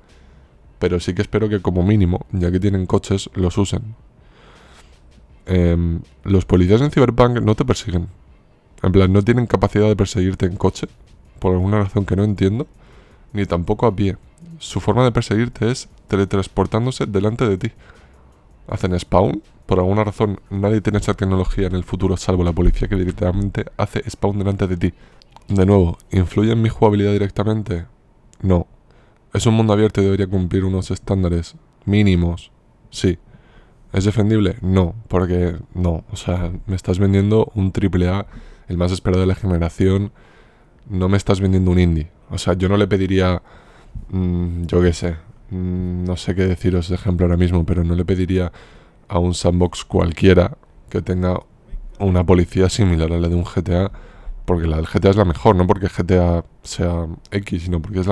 Pero 0.78 1.00
sí 1.00 1.14
que 1.14 1.23
espero 1.23 1.49
que 1.49 1.62
como 1.62 1.83
mínimo, 1.83 2.26
ya 2.31 2.52
que 2.52 2.61
tienen 2.61 2.85
coches, 2.85 3.31
los 3.33 3.57
usen. 3.57 3.95
Em, 5.47 6.02
los 6.25 6.45
policías 6.45 6.83
en 6.83 6.90
Cyberpunk 6.90 7.40
no 7.40 7.55
te 7.55 7.64
persiguen. 7.64 8.09
En 8.83 8.93
plan, 8.93 9.12
no 9.12 9.23
tienen 9.23 9.47
capacidad 9.47 9.88
de 9.88 9.97
perseguirte 9.97 10.45
en 10.45 10.57
coche, 10.57 10.88
por 11.38 11.55
alguna 11.55 11.78
razón 11.78 12.05
que 12.05 12.17
no 12.17 12.23
entiendo, 12.23 12.67
ni 13.33 13.47
tampoco 13.47 13.87
a 13.87 13.97
pie 13.97 14.19
su 14.59 14.81
forma 14.81 15.05
de 15.05 15.12
perseguirte 15.12 15.71
es 15.71 15.88
teletransportándose 16.09 17.07
delante 17.07 17.49
de 17.49 17.59
ti. 17.59 17.73
Hacen 18.69 18.99
spawn, 18.99 19.43
por 19.67 19.79
alguna 19.79 20.05
razón 20.05 20.41
nadie 20.51 20.81
tiene 20.81 20.99
esa 20.99 21.15
tecnología 21.15 21.67
en 21.67 21.75
el 21.75 21.85
futuro 21.85 22.17
salvo 22.17 22.45
la 22.45 22.53
policía 22.53 22.89
que 22.89 22.97
directamente 22.97 23.67
hace 23.77 24.09
spawn 24.09 24.39
delante 24.39 24.67
de 24.67 24.77
ti. 24.77 24.95
De 25.49 25.65
nuevo, 25.65 25.99
¿influye 26.11 26.53
en 26.53 26.63
mi 26.63 26.69
jugabilidad 26.69 27.13
directamente? 27.13 27.87
No. 28.43 28.67
¿Es 29.33 29.47
un 29.47 29.55
mundo 29.55 29.73
abierto 29.73 30.01
y 30.01 30.05
debería 30.05 30.27
cumplir 30.27 30.65
unos 30.65 30.91
estándares 30.91 31.57
mínimos? 31.85 32.51
Sí. 32.91 33.19
¿Es 33.93 34.05
defendible? 34.05 34.57
No, 34.61 34.95
porque 35.09 35.57
no. 35.75 36.05
O 36.11 36.17
sea, 36.17 36.53
me 36.67 36.77
estás 36.77 36.99
vendiendo 36.99 37.51
un 37.55 37.73
AAA, 37.73 38.27
el 38.69 38.77
más 38.77 38.93
esperado 38.93 39.23
de 39.23 39.27
la 39.27 39.35
generación. 39.35 40.13
No 40.89 41.09
me 41.09 41.17
estás 41.17 41.41
vendiendo 41.41 41.71
un 41.71 41.79
indie. 41.79 42.11
O 42.31 42.37
sea, 42.37 42.53
yo 42.53 42.69
no 42.69 42.77
le 42.77 42.87
pediría 42.87 43.43
Mm, 44.11 44.67
yo 44.67 44.81
qué 44.83 44.93
sé, 44.93 45.17
mm, 45.50 46.05
no 46.05 46.17
sé 46.17 46.35
qué 46.35 46.47
deciros 46.47 46.88
de 46.88 46.97
ejemplo 46.97 47.26
ahora 47.26 47.37
mismo, 47.37 47.64
pero 47.64 47.85
no 47.85 47.95
le 47.95 48.05
pediría 48.05 48.52
a 49.09 49.19
un 49.19 49.35
sandbox 49.35 49.85
cualquiera 49.85 50.57
que 50.90 51.02
tenga 51.02 51.40
una 51.99 52.25
policía 52.25 52.69
similar 52.69 53.12
a 53.12 53.19
la 53.19 53.28
de 53.28 53.35
un 53.35 53.45
GTA, 53.45 53.90
porque 54.45 54.67
la 54.67 54.76
del 54.76 54.87
GTA 54.87 55.11
es 55.11 55.17
la 55.17 55.25
mejor, 55.25 55.57
no 55.57 55.67
porque 55.67 55.88
GTA 55.88 56.45
sea 56.62 57.07
X, 57.31 57.62
sino 57.64 57.83
porque 57.83 58.00
es, 58.00 58.07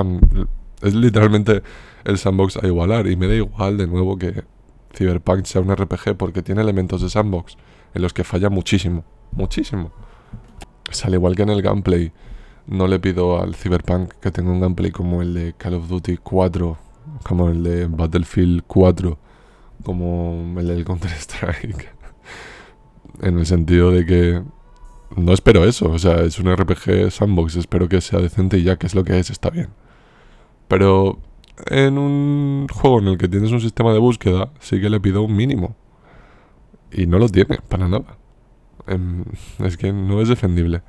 es 0.83 0.95
literalmente 0.95 1.63
el 2.05 2.19
sandbox 2.19 2.59
a 2.59 2.67
igualar. 2.67 3.07
Y 3.07 3.17
me 3.17 3.27
da 3.27 3.35
igual 3.35 3.79
de 3.79 3.87
nuevo 3.87 4.19
que 4.19 4.45
Cyberpunk 4.95 5.45
sea 5.45 5.61
un 5.61 5.75
RPG 5.75 6.17
porque 6.17 6.43
tiene 6.43 6.63
elementos 6.63 7.03
de 7.03 7.11
sandbox 7.11 7.57
en 7.95 8.03
los 8.03 8.13
que 8.13 8.25
falla 8.25 8.51
muchísimo, 8.51 9.05
muchísimo. 9.33 9.93
Es 10.91 11.05
al 11.05 11.15
igual 11.15 11.37
que 11.37 11.43
en 11.43 11.51
el 11.51 11.63
gameplay 11.63 12.13
no 12.67 12.87
le 12.87 12.99
pido 12.99 13.41
al 13.41 13.55
Cyberpunk 13.55 14.15
que 14.15 14.31
tenga 14.31 14.51
un 14.51 14.61
gameplay 14.61 14.91
como 14.91 15.23
el 15.23 15.35
de 15.35 15.55
Call 15.55 15.75
of 15.75 15.89
Duty 15.89 16.19
4, 16.19 16.79
como 17.23 17.49
el 17.49 17.63
de 17.63 17.87
Battlefield 17.87 18.63
4, 18.67 19.19
como 19.83 20.55
el 20.59 20.67
del 20.67 20.85
Counter-Strike. 20.85 21.95
en 23.23 23.39
el 23.39 23.47
sentido 23.47 23.91
de 23.91 24.05
que 24.07 24.43
no 25.17 25.33
espero 25.33 25.65
eso, 25.65 25.91
o 25.91 25.99
sea, 25.99 26.23
es 26.23 26.39
un 26.39 26.55
RPG 26.55 27.11
sandbox, 27.11 27.57
espero 27.57 27.89
que 27.89 28.01
sea 28.01 28.21
decente 28.21 28.59
y 28.59 28.65
ya 28.65 28.77
que 28.77 28.87
es 28.87 28.95
lo 28.95 29.05
que 29.05 29.19
es, 29.19 29.31
está 29.31 29.51
bien. 29.51 29.69
Pero 30.69 31.19
en 31.67 31.99
un 31.99 32.67
juego 32.69 32.99
en 33.01 33.09
el 33.09 33.19
que 33.19 33.29
tienes 33.29 33.53
un 33.53 33.61
sistema 33.61 33.93
de 33.93 33.99
búsqueda, 33.99 34.51
sí 34.61 34.81
que 34.81 34.91
le 34.91 35.01
pido 35.01 35.23
un 35.23 35.35
mínimo. 35.35 35.77
Y 36.93 37.07
no 37.07 37.19
lo 37.19 37.29
tiene, 37.29 37.59
para 37.69 37.89
nada. 37.89 38.17
Em, 38.87 39.25
es 39.65 39.77
que 39.77 39.93
no 39.93 40.21
es 40.21 40.29
defendible. 40.29 40.83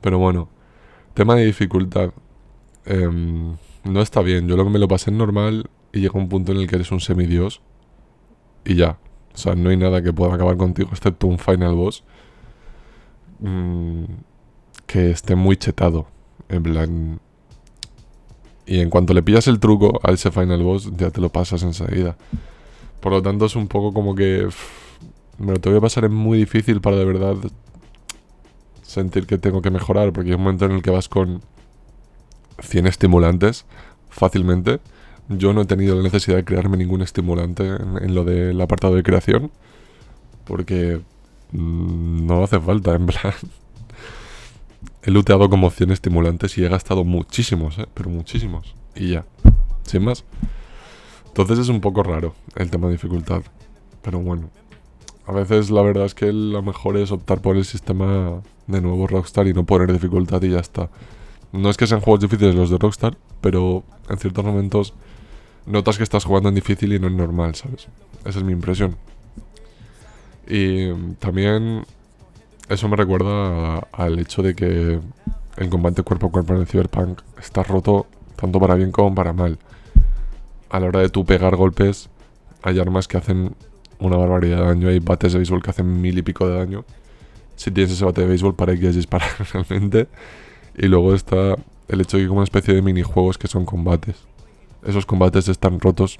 Pero 0.00 0.18
bueno, 0.18 0.48
Tema 1.18 1.34
de 1.34 1.46
dificultad. 1.46 2.12
Em, 2.84 3.56
no 3.84 4.00
está 4.00 4.22
bien. 4.22 4.48
Yo 4.48 4.56
lo 4.56 4.64
que 4.64 4.70
me 4.70 4.78
lo 4.78 4.88
pasé 4.88 5.10
en 5.10 5.18
normal 5.18 5.70
y 5.92 6.00
llega 6.00 6.18
un 6.18 6.28
punto 6.28 6.52
en 6.52 6.58
el 6.58 6.68
que 6.68 6.76
eres 6.76 6.90
un 6.92 7.00
semidios. 7.00 7.60
Y 8.64 8.74
ya. 8.76 8.98
O 9.34 9.38
sea, 9.38 9.54
no 9.54 9.70
hay 9.70 9.76
nada 9.76 10.02
que 10.02 10.12
pueda 10.12 10.34
acabar 10.34 10.56
contigo 10.56 10.90
excepto 10.92 11.26
un 11.26 11.38
final 11.38 11.74
boss. 11.74 12.04
Mm, 13.40 14.04
que 14.86 15.10
esté 15.10 15.34
muy 15.34 15.56
chetado. 15.56 16.06
En 16.48 16.62
plan. 16.62 17.20
Y 18.66 18.80
en 18.80 18.90
cuanto 18.90 19.14
le 19.14 19.22
pillas 19.22 19.48
el 19.48 19.60
truco 19.60 20.00
a 20.02 20.12
ese 20.12 20.30
final 20.30 20.62
boss, 20.62 20.90
ya 20.96 21.10
te 21.10 21.20
lo 21.20 21.30
pasas 21.30 21.62
enseguida. 21.62 22.16
Por 23.00 23.12
lo 23.12 23.22
tanto, 23.22 23.46
es 23.46 23.56
un 23.56 23.68
poco 23.68 23.92
como 23.92 24.14
que. 24.14 24.48
me 25.38 25.52
lo 25.52 25.60
tengo 25.60 25.76
que 25.76 25.82
pasar 25.82 26.04
es 26.04 26.10
muy 26.10 26.38
difícil 26.38 26.80
para 26.80 26.96
de 26.96 27.04
verdad 27.04 27.36
sentir 28.82 29.26
que 29.26 29.38
tengo 29.38 29.62
que 29.62 29.70
mejorar, 29.70 30.12
porque 30.12 30.30
hay 30.30 30.36
un 30.36 30.42
momento 30.42 30.64
en 30.64 30.72
el 30.72 30.82
que 30.82 30.90
vas 30.90 31.08
con 31.08 31.42
100 32.60 32.86
estimulantes 32.86 33.64
fácilmente. 34.10 34.80
Yo 35.28 35.52
no 35.52 35.62
he 35.62 35.66
tenido 35.66 35.96
la 35.96 36.02
necesidad 36.02 36.36
de 36.36 36.44
crearme 36.44 36.76
ningún 36.76 37.02
estimulante 37.02 37.66
en, 37.66 38.14
lo 38.14 38.24
del 38.24 38.60
apartado 38.60 38.94
de 38.94 39.02
creación, 39.02 39.50
porque 40.44 41.00
mm, 41.52 42.26
no 42.26 42.42
hace 42.42 42.58
falta, 42.60 42.94
en 42.94 43.06
plan. 43.06 43.34
he 45.02 45.10
looteado 45.10 45.50
como 45.50 45.70
100 45.70 45.90
estimulantes 45.92 46.56
y 46.56 46.64
he 46.64 46.68
gastado 46.68 47.04
muchísimos, 47.04 47.78
¿eh? 47.78 47.86
pero 47.92 48.08
muchísimos. 48.10 48.74
Y 48.94 49.10
ya, 49.10 49.24
sin 49.84 50.04
más. 50.04 50.24
Entonces 51.26 51.58
es 51.58 51.68
un 51.68 51.80
poco 51.80 52.02
raro 52.02 52.34
el 52.56 52.70
tema 52.70 52.86
de 52.88 52.94
dificultad. 52.94 53.42
Pero 54.02 54.20
bueno, 54.20 54.50
a 55.26 55.32
veces 55.32 55.70
la 55.70 55.82
verdad 55.82 56.06
es 56.06 56.14
que 56.14 56.32
lo 56.32 56.62
mejor 56.62 56.96
es 56.96 57.12
optar 57.12 57.40
por 57.40 57.56
el 57.56 57.66
sistema 57.66 58.40
de 58.66 58.80
nuevo 58.80 59.06
Rockstar 59.06 59.46
y 59.46 59.52
no 59.52 59.64
poner 59.64 59.92
dificultad 59.92 60.42
y 60.42 60.50
ya 60.50 60.60
está. 60.60 60.88
No 61.52 61.70
es 61.70 61.76
que 61.76 61.86
sean 61.86 62.00
juegos 62.00 62.20
difíciles 62.20 62.54
los 62.54 62.70
de 62.70 62.78
Rockstar, 62.78 63.16
pero 63.40 63.84
en 64.08 64.18
ciertos 64.18 64.44
momentos 64.44 64.94
notas 65.66 65.96
que 65.96 66.02
estás 66.02 66.24
jugando 66.24 66.48
en 66.48 66.54
difícil 66.54 66.92
y 66.92 66.98
no 66.98 67.06
en 67.06 67.16
normal, 67.16 67.54
¿sabes? 67.54 67.88
Esa 68.24 68.38
es 68.38 68.44
mi 68.44 68.52
impresión. 68.52 68.96
Y 70.46 70.92
también 71.18 71.84
eso 72.68 72.88
me 72.88 72.96
recuerda 72.96 73.78
al 73.92 74.18
hecho 74.18 74.42
de 74.42 74.54
que 74.54 75.00
el 75.56 75.68
combate 75.68 76.02
cuerpo 76.02 76.26
a 76.28 76.30
cuerpo 76.30 76.54
en 76.54 76.60
el 76.60 76.66
Cyberpunk 76.66 77.20
está 77.38 77.62
roto 77.62 78.06
tanto 78.36 78.60
para 78.60 78.74
bien 78.74 78.92
como 78.92 79.14
para 79.14 79.32
mal. 79.32 79.58
A 80.70 80.80
la 80.80 80.86
hora 80.86 81.00
de 81.00 81.08
tú 81.08 81.24
pegar 81.24 81.56
golpes, 81.56 82.08
hay 82.62 82.78
armas 82.78 83.08
que 83.08 83.16
hacen 83.16 83.54
una 83.98 84.16
barbaridad 84.16 84.58
de 84.58 84.64
daño. 84.64 84.88
Hay 84.88 85.00
bates 85.00 85.32
de 85.32 85.38
béisbol 85.38 85.62
que 85.62 85.70
hacen 85.70 86.00
mil 86.00 86.16
y 86.18 86.22
pico 86.22 86.48
de 86.48 86.56
daño. 86.56 86.84
Si 87.56 87.70
tienes 87.70 87.92
ese 87.92 88.04
bate 88.04 88.20
de 88.20 88.28
béisbol 88.28 88.54
para 88.54 88.72
que 88.72 88.78
quieras 88.78 88.96
disparar 88.96 89.30
realmente. 89.52 90.08
Y 90.78 90.86
luego 90.86 91.14
está 91.14 91.56
el 91.88 92.00
hecho 92.00 92.16
de 92.16 92.20
que 92.20 92.24
hay 92.24 92.28
como 92.28 92.38
una 92.38 92.44
especie 92.44 92.74
de 92.74 92.82
minijuegos 92.82 93.36
que 93.36 93.48
son 93.48 93.64
combates. 93.64 94.16
Esos 94.86 95.04
combates 95.04 95.48
están 95.48 95.80
rotos. 95.80 96.18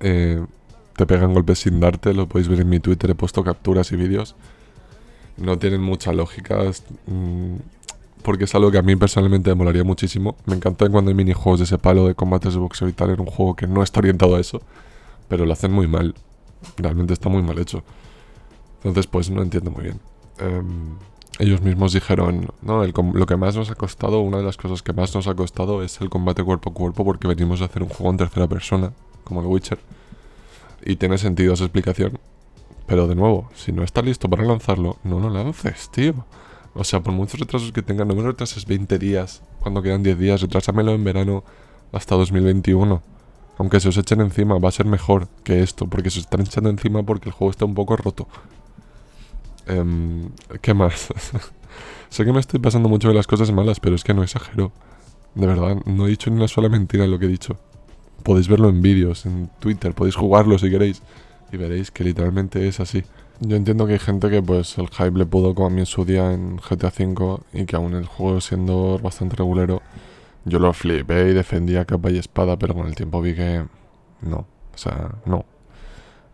Eh, 0.00 0.42
te 0.96 1.04
pegan 1.06 1.34
golpes 1.34 1.58
sin 1.58 1.80
darte. 1.80 2.14
Lo 2.14 2.26
podéis 2.26 2.48
ver 2.48 2.60
en 2.60 2.68
mi 2.68 2.80
Twitter. 2.80 3.10
He 3.10 3.14
puesto 3.14 3.44
capturas 3.44 3.90
y 3.92 3.96
vídeos. 3.96 4.36
No 5.36 5.58
tienen 5.58 5.82
mucha 5.82 6.12
lógica. 6.12 6.62
Mm, 7.06 7.56
porque 8.22 8.44
es 8.44 8.54
algo 8.54 8.70
que 8.70 8.78
a 8.78 8.82
mí 8.82 8.96
personalmente 8.96 9.50
me 9.50 9.56
molaría 9.56 9.84
muchísimo. 9.84 10.36
Me 10.46 10.54
encanta 10.54 10.88
cuando 10.88 11.10
hay 11.10 11.14
minijuegos 11.14 11.60
de 11.60 11.64
ese 11.64 11.76
palo 11.76 12.06
de 12.06 12.14
combates 12.14 12.54
de 12.54 12.60
boxeo 12.60 12.88
y 12.88 12.92
tal 12.92 13.10
en 13.10 13.20
un 13.20 13.26
juego 13.26 13.56
que 13.56 13.66
no 13.66 13.82
está 13.82 14.00
orientado 14.00 14.36
a 14.36 14.40
eso. 14.40 14.62
Pero 15.28 15.44
lo 15.44 15.52
hacen 15.52 15.72
muy 15.72 15.88
mal 15.88 16.14
realmente 16.76 17.12
está 17.12 17.28
muy 17.28 17.42
mal 17.42 17.58
hecho. 17.58 17.82
Entonces, 18.78 19.06
pues 19.06 19.30
no 19.30 19.42
entiendo 19.42 19.70
muy 19.70 19.84
bien. 19.84 20.00
Em, 20.38 20.96
ellos 21.38 21.62
mismos 21.62 21.92
dijeron, 21.92 22.48
no, 22.62 22.84
lo 22.84 23.26
que 23.26 23.36
más 23.36 23.56
nos 23.56 23.70
ha 23.70 23.74
costado, 23.74 24.20
una 24.20 24.38
de 24.38 24.44
las 24.44 24.56
cosas 24.56 24.82
que 24.82 24.92
más 24.92 25.14
nos 25.14 25.26
ha 25.26 25.34
costado 25.34 25.82
es 25.82 26.00
el 26.00 26.10
combate 26.10 26.42
cuerpo 26.42 26.70
a 26.70 26.74
cuerpo 26.74 27.04
porque 27.04 27.28
venimos 27.28 27.60
a 27.60 27.66
hacer 27.66 27.82
un 27.82 27.88
juego 27.88 28.10
en 28.10 28.18
tercera 28.18 28.46
persona, 28.46 28.92
como 29.24 29.40
el 29.40 29.46
Witcher. 29.46 29.78
Y 30.84 30.96
tiene 30.96 31.18
sentido 31.18 31.54
esa 31.54 31.64
explicación. 31.64 32.18
Pero 32.86 33.06
de 33.06 33.14
nuevo, 33.14 33.48
si 33.54 33.72
no 33.72 33.82
está 33.82 34.02
listo 34.02 34.28
para 34.28 34.44
lanzarlo, 34.44 34.98
no 35.04 35.18
lo 35.18 35.30
lances, 35.30 35.88
tío. 35.90 36.26
O 36.74 36.84
sea, 36.84 37.00
por 37.00 37.14
muchos 37.14 37.40
retrasos 37.40 37.72
que 37.72 37.82
tengan, 37.82 38.08
no 38.08 38.14
me 38.14 38.22
retrases 38.22 38.66
20 38.66 38.98
días 38.98 39.42
cuando 39.60 39.80
quedan 39.80 40.02
10 40.02 40.18
días, 40.18 40.40
retrásamelo 40.42 40.92
en 40.92 41.04
verano 41.04 41.44
hasta 41.92 42.16
2021. 42.16 43.02
Aunque 43.56 43.80
se 43.80 43.88
os 43.88 43.96
echen 43.96 44.20
encima, 44.20 44.58
va 44.58 44.68
a 44.68 44.72
ser 44.72 44.86
mejor 44.86 45.28
que 45.44 45.62
esto, 45.62 45.86
porque 45.86 46.10
se 46.10 46.20
están 46.20 46.40
echando 46.42 46.68
encima 46.70 47.02
porque 47.04 47.28
el 47.28 47.32
juego 47.32 47.50
está 47.50 47.64
un 47.64 47.74
poco 47.74 47.96
roto. 47.96 48.28
Em, 49.66 50.30
¿Qué 50.60 50.74
más? 50.74 51.08
sé 52.08 52.24
que 52.24 52.32
me 52.32 52.40
estoy 52.40 52.60
pasando 52.60 52.88
mucho 52.88 53.08
de 53.08 53.14
las 53.14 53.26
cosas 53.26 53.52
malas, 53.52 53.80
pero 53.80 53.94
es 53.94 54.04
que 54.04 54.14
no 54.14 54.22
exagero. 54.22 54.72
De 55.34 55.46
verdad, 55.46 55.76
no 55.84 56.06
he 56.06 56.10
dicho 56.10 56.30
ni 56.30 56.36
una 56.36 56.48
sola 56.48 56.68
mentira 56.68 57.04
en 57.04 57.10
lo 57.10 57.18
que 57.18 57.26
he 57.26 57.28
dicho. 57.28 57.58
Podéis 58.22 58.48
verlo 58.48 58.68
en 58.68 58.82
vídeos, 58.82 59.26
en 59.26 59.50
Twitter, 59.58 59.92
podéis 59.94 60.16
jugarlo 60.16 60.58
si 60.58 60.70
queréis. 60.70 61.02
Y 61.52 61.56
veréis 61.56 61.90
que 61.90 62.04
literalmente 62.04 62.66
es 62.66 62.80
así. 62.80 63.04
Yo 63.40 63.56
entiendo 63.56 63.86
que 63.86 63.94
hay 63.94 63.98
gente 63.98 64.30
que 64.30 64.42
pues 64.42 64.78
el 64.78 64.88
hype 64.88 65.18
le 65.18 65.26
pudo 65.26 65.54
como 65.54 65.66
a 65.66 65.70
mí 65.70 65.80
en 65.80 65.86
su 65.86 66.04
día 66.04 66.32
en 66.32 66.56
GTA 66.56 66.92
V 66.96 67.40
y 67.52 67.64
que 67.66 67.76
aún 67.76 67.94
el 67.94 68.06
juego 68.06 68.40
siendo 68.40 68.98
bastante 69.00 69.36
regulero, 69.36 69.82
yo 70.44 70.58
lo 70.58 70.72
flipé 70.72 71.30
y 71.30 71.34
defendía 71.34 71.84
capa 71.84 72.10
y 72.10 72.18
espada, 72.18 72.56
pero 72.58 72.74
con 72.74 72.86
el 72.86 72.94
tiempo 72.94 73.20
vi 73.20 73.34
que 73.34 73.64
no, 74.22 74.38
o 74.38 74.78
sea, 74.78 75.10
no. 75.26 75.44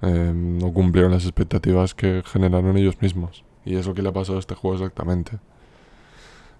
Em, 0.02 0.58
no 0.58 0.72
cumplieron 0.72 1.12
las 1.12 1.24
expectativas 1.24 1.94
que 1.94 2.22
generaron 2.24 2.76
ellos 2.76 3.00
mismos. 3.00 3.44
Y 3.64 3.76
es 3.76 3.86
lo 3.86 3.94
que 3.94 4.02
le 4.02 4.08
ha 4.08 4.12
pasado 4.12 4.36
a 4.36 4.40
este 4.40 4.54
juego 4.54 4.76
exactamente. 4.76 5.38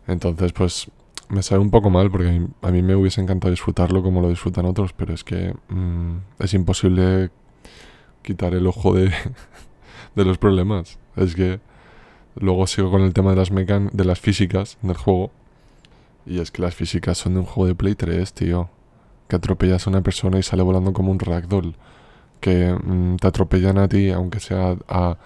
Entonces, 0.07 0.53
pues 0.53 0.91
me 1.29 1.43
sabe 1.43 1.61
un 1.61 1.71
poco 1.71 1.91
mal 1.91 2.11
porque 2.11 2.47
a 2.63 2.71
mí 2.71 2.83
me 2.83 2.95
hubiese 2.97 3.21
encantado 3.21 3.51
disfrutarlo 3.51 4.03
como 4.03 4.21
lo 4.21 4.29
disfrutan 4.29 4.67
otros, 4.67 4.93
pero 4.93 5.15
es 5.15 5.25
que 5.25 5.55
mm, 5.69 6.17
es 6.41 6.55
imposible 6.55 7.31
quitar 8.23 8.55
el 8.55 8.67
ojo 8.67 8.95
de, 8.95 9.13
de 10.17 10.25
los 10.25 10.39
problemas. 10.39 10.99
Es 11.17 11.35
que 11.35 11.61
luego 12.37 12.67
sigo 12.67 12.91
con 12.91 13.03
el 13.03 13.15
tema 13.15 13.31
de 13.31 13.37
las 13.37 13.51
mecan 13.51 13.91
de 13.93 14.05
las 14.05 14.21
físicas 14.21 14.77
del 14.83 14.97
juego. 14.97 15.31
Y 16.27 16.41
es 16.41 16.51
que 16.51 16.63
las 16.63 16.75
físicas 16.75 17.17
son 17.19 17.35
de 17.35 17.41
un 17.41 17.47
juego 17.47 17.67
de 17.67 17.75
Play 17.75 17.95
3, 17.95 18.33
tío. 18.35 18.69
Que 19.29 19.37
atropellas 19.37 19.87
a 19.87 19.91
una 19.91 20.03
persona 20.03 20.39
y 20.39 20.43
sale 20.43 20.63
volando 20.63 20.93
como 20.93 21.11
un 21.11 21.19
ragdoll. 21.19 21.77
Que 22.41 22.73
mm, 22.73 23.17
te 23.17 23.27
atropellan 23.27 23.79
a 23.79 23.89
ti, 23.89 24.11
aunque 24.11 24.41
sea 24.41 24.77
a 24.89 25.17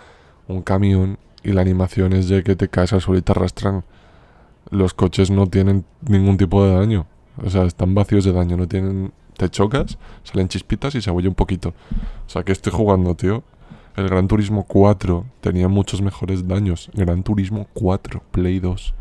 un 0.48 0.62
camión, 0.62 1.18
y 1.42 1.52
la 1.52 1.60
animación 1.60 2.12
es 2.12 2.28
de 2.28 2.42
que 2.42 2.56
te 2.56 2.68
caes 2.68 2.92
al 2.92 3.00
suelo 3.00 3.18
y 3.18 3.22
te 3.22 3.32
arrastran. 3.32 3.84
Los 4.70 4.94
coches 4.94 5.30
no 5.30 5.46
tienen 5.46 5.84
ningún 6.08 6.36
tipo 6.36 6.64
de 6.64 6.74
daño. 6.74 7.06
O 7.42 7.50
sea, 7.50 7.64
están 7.64 7.94
vacíos 7.94 8.24
de 8.24 8.32
daño, 8.32 8.56
no 8.56 8.66
tienen... 8.66 9.12
Te 9.36 9.48
chocas, 9.48 9.98
salen 10.22 10.48
chispitas 10.48 10.94
y 10.94 11.02
se 11.02 11.10
huye 11.10 11.28
un 11.28 11.34
poquito. 11.34 11.70
O 12.26 12.30
sea, 12.30 12.44
que 12.44 12.52
estoy 12.52 12.72
jugando, 12.72 13.16
tío. 13.16 13.42
El 13.96 14.08
Gran 14.08 14.26
Turismo 14.26 14.64
4 14.64 15.24
tenía 15.40 15.68
muchos 15.68 16.02
mejores 16.02 16.46
daños. 16.48 16.90
Gran 16.94 17.22
Turismo 17.22 17.66
4, 17.74 18.22
Play 18.30 18.60
2. 18.60 18.94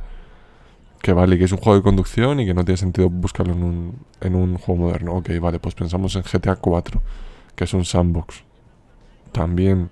Que 1.02 1.14
vale, 1.14 1.38
que 1.38 1.46
es 1.46 1.52
un 1.52 1.60
juego 1.60 1.78
de 1.78 1.84
conducción 1.84 2.40
y 2.40 2.46
que 2.46 2.54
no 2.54 2.66
tiene 2.66 2.78
sentido 2.78 3.10
buscarlo 3.10 3.54
en 3.54 3.64
un, 3.64 3.96
en 4.22 4.36
un 4.36 4.58
juego 4.58 4.84
moderno. 4.84 5.14
Ok, 5.14 5.30
vale, 5.40 5.60
pues 5.60 5.76
pensamos 5.76 6.16
en 6.16 6.24
GTA 6.24 6.56
4, 6.56 7.02
que 7.56 7.64
es 7.66 7.74
un 7.74 7.86
sandbox. 7.86 8.44
También 9.32 9.90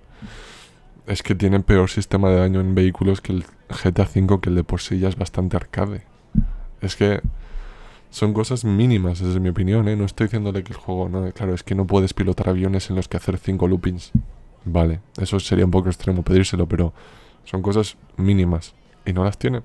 es 1.08 1.24
que 1.24 1.36
tiene 1.36 1.60
peor 1.60 1.90
sistema 1.90 2.30
de 2.30 2.38
daño 2.38 2.60
en 2.60 2.76
vehículos 2.76 3.22
que 3.22 3.34
el 3.34 3.46
GTA 3.70 4.06
5, 4.06 4.42
que 4.42 4.50
el 4.50 4.56
de 4.56 4.64
por 4.64 4.82
sí 4.82 5.00
ya 5.00 5.10
es 5.10 5.18
bastante 5.18 5.58
arcade. 5.58 6.04
Es 6.82 6.96
que 6.96 7.22
son 8.10 8.34
cosas 8.34 8.66
mínimas, 8.66 9.20
desde 9.20 9.40
mi 9.40 9.50
opinión, 9.50 9.88
¿eh? 9.88 9.96
No 9.96 10.06
estoy 10.06 10.28
diciéndole 10.28 10.64
que 10.64 10.74
el 10.74 10.78
juego, 10.78 11.10
no, 11.10 11.32
claro, 11.32 11.54
es 11.54 11.64
que 11.64 11.76
no 11.76 11.88
puedes 11.88 12.14
pilotar 12.14 12.50
aviones 12.50 12.90
en 12.90 12.98
los 12.98 13.08
que 13.08 13.18
hacer 13.18 13.38
5 13.38 13.68
loopings. 13.68 14.12
Vale, 14.66 15.00
eso 15.18 15.40
sería 15.40 15.66
un 15.66 15.72
poco 15.72 15.90
extremo 15.90 16.24
pedírselo, 16.24 16.68
pero 16.68 16.94
son 17.46 17.62
cosas 17.62 17.98
mínimas 18.18 18.76
y 19.06 19.14
no 19.14 19.24
las 19.24 19.38
tiene. 19.38 19.62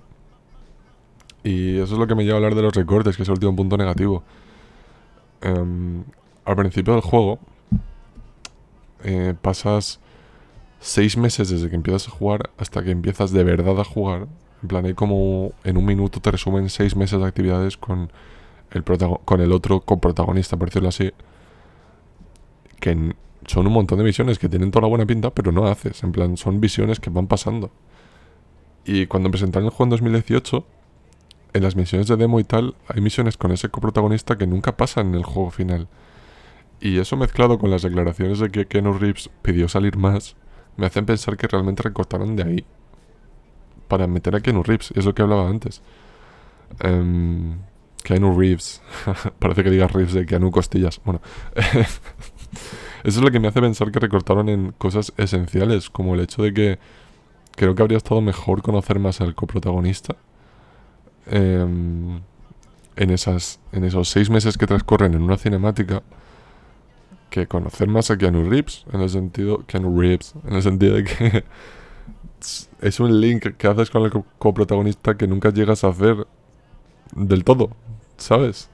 Y 1.43 1.77
eso 1.77 1.95
es 1.95 1.99
lo 1.99 2.07
que 2.07 2.15
me 2.15 2.25
lleva 2.25 2.35
a 2.35 2.39
hablar 2.39 2.55
de 2.55 2.63
los 2.63 2.75
recortes, 2.75 3.17
que 3.17 3.23
es 3.23 3.29
el 3.29 3.35
último 3.35 3.55
punto 3.55 3.77
negativo. 3.77 4.23
Em, 5.43 6.03
al 6.45 6.57
principio 6.57 6.95
del 6.95 7.03
juego, 7.03 7.39
eh, 9.07 9.35
pasas 9.41 10.01
seis 10.81 11.17
meses 11.17 11.49
desde 11.49 11.71
que 11.71 11.77
empiezas 11.77 12.09
a 12.09 12.11
jugar 12.11 12.51
hasta 12.59 12.83
que 12.83 12.91
empiezas 12.91 13.31
de 13.31 13.45
verdad 13.45 13.81
a 13.81 13.85
jugar. 13.85 14.27
En 14.63 14.69
plan, 14.69 14.85
hay 14.85 14.95
como 14.95 15.53
en 15.65 15.77
un 15.77 15.85
minuto 15.85 16.21
te 16.21 16.31
resumen 16.31 16.69
seis 16.69 16.97
meses 16.97 17.21
de 17.21 17.27
actividades 17.27 17.77
con 17.77 18.11
el, 18.73 18.85
con 19.25 19.41
el 19.41 19.53
otro 19.53 19.81
coprotagonista, 19.81 20.57
por 20.57 20.69
decirlo 20.69 20.89
así. 20.89 21.13
Que 22.81 23.15
son 23.47 23.67
un 23.67 23.73
montón 23.73 23.99
de 23.99 24.05
misiones 24.05 24.41
que 24.41 24.49
tienen 24.49 24.73
toda 24.73 24.83
la 24.83 24.89
buena 24.89 25.07
pinta, 25.07 25.31
pero 25.31 25.53
no 25.53 25.67
haces. 25.67 26.03
En 26.03 26.11
plan, 26.11 26.37
son 26.37 26.61
visiones 26.61 26.99
que 26.99 27.11
van 27.11 27.29
pasando. 27.29 27.71
Y 28.85 29.07
cuando 29.07 29.31
presentaron 29.31 29.67
el 29.67 29.71
juego 29.71 29.85
en 29.85 29.91
2018, 29.91 30.65
en 31.53 31.63
las 31.63 31.77
misiones 31.77 32.09
de 32.09 32.17
demo 32.17 32.41
y 32.41 32.45
tal, 32.45 32.75
hay 32.89 33.01
misiones 33.01 33.37
con 33.37 33.53
ese 33.53 33.69
coprotagonista 33.69 34.37
que 34.37 34.49
nunca 34.49 34.77
pasan 34.77 35.09
en 35.09 35.15
el 35.15 35.25
juego 35.25 35.51
final. 35.51 35.87
Y 36.81 36.99
eso 36.99 37.17
mezclado 37.17 37.59
con 37.59 37.71
las 37.71 37.83
declaraciones 37.83 38.39
de 38.39 38.51
que 38.51 38.67
Keanu 38.67 38.93
Reeves 38.99 39.31
pidió 39.43 39.69
salir 39.69 39.97
más, 39.97 40.37
me 40.77 40.87
hacen 40.87 41.07
pensar 41.07 41.37
que 41.37 41.49
realmente 41.49 41.83
recortaron 41.83 42.37
de 42.37 42.43
ahí. 42.43 42.65
Para 43.89 44.07
meter 44.07 44.35
a 44.37 44.41
Keanu 44.41 44.63
Reeves, 44.63 44.93
es 44.95 45.05
lo 45.05 45.15
que 45.15 45.23
hablaba 45.23 45.49
antes. 45.49 45.81
Um, 46.85 47.59
Keanu 48.03 48.39
Reeves. 48.39 48.83
Parece 49.39 49.65
que 49.65 49.71
diga 49.71 49.89
Reeves 49.89 50.13
de 50.13 50.27
Keanu 50.27 50.51
Costillas. 50.51 51.01
Bueno. 51.05 51.21
Eso 53.05 53.21
es 53.21 53.25
lo 53.25 53.31
que 53.31 53.41
me 53.41 53.49
hace 53.49 53.61
pensar 53.61 53.91
que 53.91 54.01
recortaron 54.01 54.49
en 54.49 54.73
cosas 54.73 55.13
esenciales, 55.17 55.91
como 55.91 56.15
el 56.15 56.21
hecho 56.21 56.43
de 56.43 56.53
que 56.53 56.79
creo 57.55 57.75
que 57.75 57.83
habría 57.83 57.99
estado 57.99 58.21
mejor 58.21 58.63
conocer 58.63 58.99
más 58.99 59.21
al 59.21 59.35
coprotagonista. 59.35 60.17
Em, 61.27 62.21
en, 62.97 63.11
esas, 63.11 63.61
en 63.73 63.85
esos 63.85 64.09
seis 64.09 64.31
meses 64.31 64.57
que 64.57 64.67
transcurren 64.67 65.15
en 65.15 65.23
una 65.23 65.37
cinemática 65.37 66.03
que 67.31 67.47
conocer 67.47 67.89
más 67.89 68.11
a 68.11 68.19
Keanu 68.19 68.49
Reeves 68.49 68.85
en 68.93 69.01
el 69.01 69.11
sentido 69.11 69.65
Keanu 69.67 70.01
Reeves 70.01 70.35
en 70.47 70.55
el 70.55 70.63
sentido 70.63 70.95
de 70.97 71.05
que 71.05 71.45
es 72.81 73.01
un 73.01 73.21
link 73.21 73.57
que 73.57 73.67
haces 73.67 73.91
con 73.91 74.03
el 74.03 74.13
coprotagonista 74.39 75.17
que 75.17 75.27
nunca 75.27 75.51
llegas 75.51 75.85
a 75.85 75.89
hacer 75.89 76.27
del 77.15 77.45
todo, 77.45 77.71
¿sabes? 78.17 78.71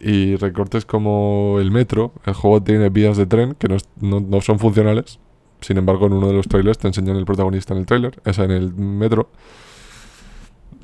y 0.00 0.36
recortes 0.36 0.86
como 0.86 1.58
el 1.60 1.70
metro, 1.70 2.12
el 2.24 2.32
juego 2.32 2.62
tiene 2.62 2.88
vías 2.88 3.16
de 3.18 3.26
tren 3.26 3.54
que 3.54 3.68
no, 3.68 4.40
son 4.40 4.58
funcionales. 4.58 5.18
Sin 5.60 5.76
embargo, 5.76 6.06
en 6.06 6.14
uno 6.14 6.28
de 6.28 6.32
los 6.32 6.48
trailers 6.48 6.78
te 6.78 6.88
enseñan 6.88 7.16
el 7.16 7.26
protagonista 7.26 7.74
en 7.74 7.80
el 7.80 7.86
trailer, 7.86 8.20
esa 8.24 8.44
en 8.44 8.50
el 8.50 8.72
metro. 8.72 9.30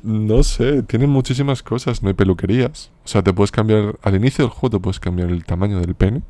No 0.03 0.43
sé, 0.43 0.83
tiene 0.83 1.07
muchísimas 1.07 1.63
cosas, 1.63 2.03
no 2.03 2.09
hay 2.09 2.13
peluquerías. 2.13 2.91
O 3.03 3.07
sea, 3.07 3.23
te 3.23 3.33
puedes 3.33 3.51
cambiar, 3.51 3.97
al 4.03 4.15
inicio 4.15 4.45
del 4.45 4.51
juego 4.51 4.77
te 4.77 4.79
puedes 4.79 4.99
cambiar 4.99 5.29
el 5.31 5.43
tamaño 5.45 5.79
del 5.79 5.95
pene, 5.95 6.21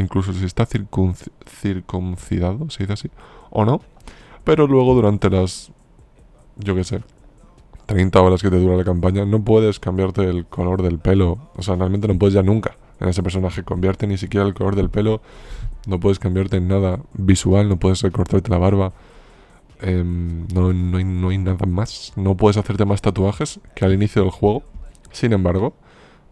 incluso 0.00 0.32
si 0.32 0.44
está 0.44 0.66
circuncidado, 0.66 2.70
se 2.70 2.84
dice 2.84 2.92
así, 2.92 3.10
o 3.50 3.64
no. 3.64 3.80
Pero 4.44 4.66
luego 4.66 4.94
durante 4.94 5.30
las, 5.30 5.70
yo 6.56 6.74
qué 6.74 6.84
sé, 6.84 7.02
30 7.88 8.20
horas 8.20 8.42
que 8.42 8.50
te 8.50 8.58
dura 8.58 8.76
la 8.76 8.84
campaña, 8.84 9.24
no 9.24 9.42
puedes 9.42 9.80
cambiarte 9.80 10.22
el 10.24 10.44
color 10.44 10.82
del 10.82 10.98
pelo. 10.98 11.38
O 11.56 11.62
sea, 11.62 11.74
realmente 11.76 12.06
no 12.06 12.18
puedes 12.18 12.34
ya 12.34 12.42
nunca 12.42 12.76
en 13.00 13.08
ese 13.08 13.22
personaje. 13.22 13.62
Convierte 13.62 14.06
ni 14.06 14.18
siquiera 14.18 14.46
el 14.46 14.52
color 14.52 14.76
del 14.76 14.90
pelo. 14.90 15.22
No 15.86 15.98
puedes 15.98 16.18
cambiarte 16.18 16.58
en 16.58 16.68
nada 16.68 17.00
visual, 17.14 17.66
no 17.66 17.78
puedes 17.78 18.02
recortarte 18.02 18.50
la 18.50 18.58
barba. 18.58 18.92
Em, 19.80 20.46
no, 20.48 21.28
hay 21.28 21.38
nada 21.38 21.64
más. 21.66 22.12
No 22.16 22.36
puedes 22.36 22.58
hacerte 22.58 22.84
más 22.84 23.00
tatuajes 23.00 23.58
que 23.74 23.86
al 23.86 23.94
inicio 23.94 24.22
del 24.22 24.32
juego. 24.32 24.64
Sin 25.10 25.32
embargo, 25.32 25.72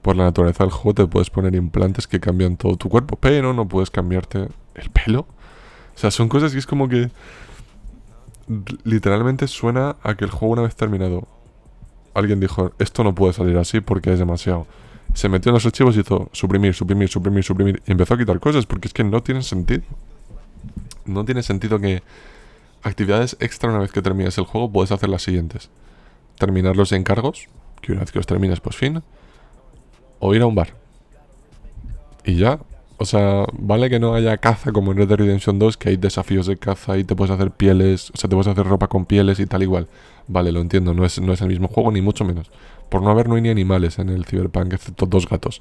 por 0.06 0.14
la 0.14 0.22
naturaleza 0.22 0.62
del 0.62 0.70
juego 0.70 0.94
te 0.94 1.06
puedes 1.08 1.30
poner 1.30 1.56
implantes 1.56 2.06
que 2.06 2.20
cambian 2.20 2.56
todo 2.56 2.76
tu 2.76 2.88
cuerpo, 2.88 3.16
pero 3.16 3.52
no 3.52 3.66
puedes 3.66 3.90
cambiarte 3.90 4.46
el 4.76 4.90
pelo. 4.90 5.22
O 5.22 5.98
sea, 5.98 6.12
son 6.12 6.28
cosas 6.28 6.52
que 6.52 6.60
es 6.60 6.66
como 6.66 6.88
que 6.88 7.10
literalmente 8.84 9.48
suena 9.48 9.96
a 10.04 10.14
que 10.14 10.24
el 10.24 10.30
juego 10.30 10.52
una 10.52 10.62
vez 10.62 10.76
terminado 10.76 11.26
alguien 12.14 12.38
dijo, 12.38 12.70
esto 12.78 13.02
no 13.02 13.16
puede 13.16 13.32
salir 13.32 13.58
así 13.58 13.80
porque 13.80 14.12
es 14.12 14.20
demasiado. 14.20 14.68
Se 15.12 15.28
metió 15.28 15.50
en 15.50 15.54
los 15.54 15.66
archivos 15.66 15.96
y 15.96 16.00
hizo 16.02 16.28
suprimir, 16.30 16.72
suprimir, 16.72 17.08
suprimir, 17.08 17.42
suprimir. 17.42 17.82
Y 17.84 17.90
empezó 17.90 18.14
a 18.14 18.18
quitar 18.18 18.38
cosas 18.38 18.64
porque 18.64 18.86
es 18.86 18.94
que 18.94 19.02
no 19.02 19.24
tiene 19.24 19.42
sentido. 19.42 19.82
No 21.04 21.24
tiene 21.24 21.42
sentido 21.42 21.80
que 21.80 22.04
actividades 22.84 23.36
extra 23.40 23.70
una 23.70 23.80
vez 23.80 23.90
que 23.90 24.02
termines 24.02 24.38
el 24.38 24.44
juego 24.44 24.70
puedes 24.70 24.92
hacer 24.92 25.08
las 25.08 25.22
siguientes. 25.22 25.68
Terminar 26.38 26.76
los 26.76 26.92
encargos, 26.92 27.48
que 27.80 27.90
una 27.90 28.02
vez 28.02 28.12
que 28.12 28.20
los 28.20 28.26
termines 28.26 28.60
pues 28.60 28.76
fin. 28.76 29.02
O 30.18 30.34
ir 30.34 30.42
a 30.42 30.46
un 30.46 30.54
bar. 30.54 30.68
Y 32.24 32.36
ya, 32.36 32.58
o 32.98 33.04
sea, 33.04 33.44
vale 33.52 33.90
que 33.90 34.00
no 34.00 34.14
haya 34.14 34.38
caza 34.38 34.72
como 34.72 34.92
en 34.92 34.98
Red 34.98 35.08
Dead 35.08 35.18
Redemption 35.18 35.58
2, 35.58 35.76
que 35.76 35.90
hay 35.90 35.96
desafíos 35.96 36.46
de 36.46 36.56
caza 36.56 36.96
y 36.96 37.04
te 37.04 37.14
puedes 37.14 37.30
hacer 37.30 37.50
pieles, 37.50 38.10
o 38.10 38.16
sea, 38.16 38.28
te 38.28 38.34
puedes 38.34 38.46
hacer 38.46 38.66
ropa 38.66 38.88
con 38.88 39.04
pieles 39.04 39.38
y 39.38 39.46
tal 39.46 39.62
igual. 39.62 39.86
Vale, 40.28 40.50
lo 40.50 40.60
entiendo, 40.60 40.94
no 40.94 41.04
es, 41.04 41.20
no 41.20 41.32
es 41.32 41.40
el 41.42 41.48
mismo 41.48 41.68
juego, 41.68 41.92
ni 41.92 42.00
mucho 42.00 42.24
menos. 42.24 42.50
Por 42.88 43.02
no 43.02 43.10
haber 43.10 43.28
no 43.28 43.34
hay 43.34 43.42
ni 43.42 43.50
animales 43.50 43.98
en 43.98 44.08
el 44.08 44.24
Cyberpunk, 44.24 44.72
excepto 44.72 45.06
dos 45.06 45.28
gatos. 45.28 45.60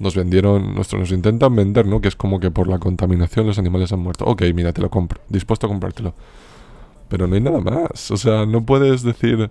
Nos 0.00 0.16
vendieron, 0.16 0.74
nuestros, 0.74 1.00
nos 1.00 1.12
intentan 1.12 1.54
vender, 1.54 1.86
¿no? 1.86 2.00
Que 2.00 2.08
es 2.08 2.16
como 2.16 2.40
que 2.40 2.50
por 2.50 2.66
la 2.66 2.78
contaminación 2.78 3.46
los 3.46 3.58
animales 3.58 3.92
han 3.92 4.00
muerto. 4.00 4.24
Ok, 4.24 4.42
mira, 4.52 4.72
te 4.72 4.82
lo 4.82 4.90
compro, 4.90 5.20
dispuesto 5.28 5.66
a 5.66 5.70
comprártelo. 5.70 6.14
Pero 7.08 7.28
no 7.28 7.36
hay 7.36 7.40
nada 7.40 7.60
más, 7.60 8.10
o 8.10 8.16
sea, 8.16 8.46
no 8.46 8.66
puedes 8.66 9.04
decir, 9.04 9.50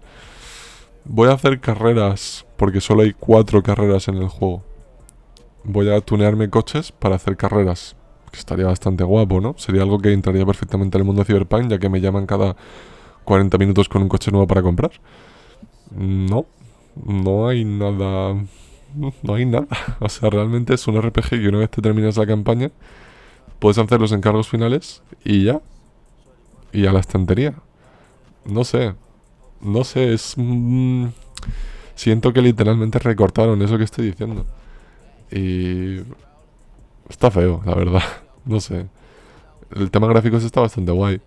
voy 1.06 1.30
a 1.30 1.34
hacer 1.34 1.60
carreras, 1.60 2.46
porque 2.58 2.82
solo 2.82 3.04
hay 3.04 3.14
cuatro 3.14 3.64
carreras 3.64 4.08
en 4.08 4.16
el 4.16 4.28
juego 4.28 4.64
voy 5.64 5.90
a 5.90 6.02
tunearme 6.02 6.50
coches 6.50 6.92
para 6.92 7.16
hacer 7.16 7.38
carreras. 7.38 7.96
Que 8.32 8.40
estaría 8.40 8.66
bastante 8.66 9.04
guapo, 9.04 9.42
¿no? 9.42 9.56
Sería 9.58 9.84
algo 9.84 10.00
que 10.00 10.12
entraría 10.12 10.46
perfectamente 10.46 10.98
en 10.98 11.02
el 11.02 11.06
mundo 11.06 11.22
de 11.22 11.26
Cyberpunk, 11.26 11.70
ya 11.70 11.78
que 11.78 11.90
me 11.90 12.02
llaman 12.02 12.26
cada 12.26 12.56
40 13.26 13.58
minutos 13.58 13.88
con 13.90 14.02
un 14.02 14.10
coche 14.10 14.32
nuevo 14.32 14.48
para 14.48 14.64
comprar. 14.64 14.92
No, 15.92 16.46
no 16.96 17.48
hay 17.48 17.64
nada. 17.64 18.36
No 19.22 19.34
hay 19.34 19.46
nada. 19.46 19.68
O 20.00 20.10
sea, 20.10 20.30
realmente 20.30 20.74
es 20.74 20.88
un 20.88 21.00
RPG 21.02 21.30
que 21.30 21.48
una 21.48 21.60
vez 21.60 21.70
te 21.70 21.82
terminas 21.82 22.18
la 22.18 22.26
campaña, 22.26 22.72
puedes 23.60 23.78
hacer 23.78 24.02
los 24.02 24.12
encargos 24.12 24.48
finales 24.48 25.04
y 25.24 25.44
ya. 25.46 25.62
Y 26.72 26.88
a 26.88 26.92
la 26.92 27.00
estantería. 27.00 27.54
No 28.46 28.64
sé. 28.64 28.96
No 29.64 29.84
sé, 29.84 30.14
es. 30.14 30.36
siento 31.96 32.34
que 32.34 32.42
literalmente 32.42 33.00
recortaron 33.00 33.62
eso 33.62 33.78
que 33.78 33.86
estoy 33.86 34.08
diciendo. 34.08 34.46
Y. 35.32 36.02
Está 37.10 37.32
feo, 37.32 37.62
la 37.66 37.76
verdad. 37.76 38.04
No 38.46 38.60
sé. 38.60 38.88
El 39.74 39.90
tema 39.90 40.06
gráficos 40.08 40.44
está 40.44 40.60
bastante 40.60 40.92
guay. 40.92 41.22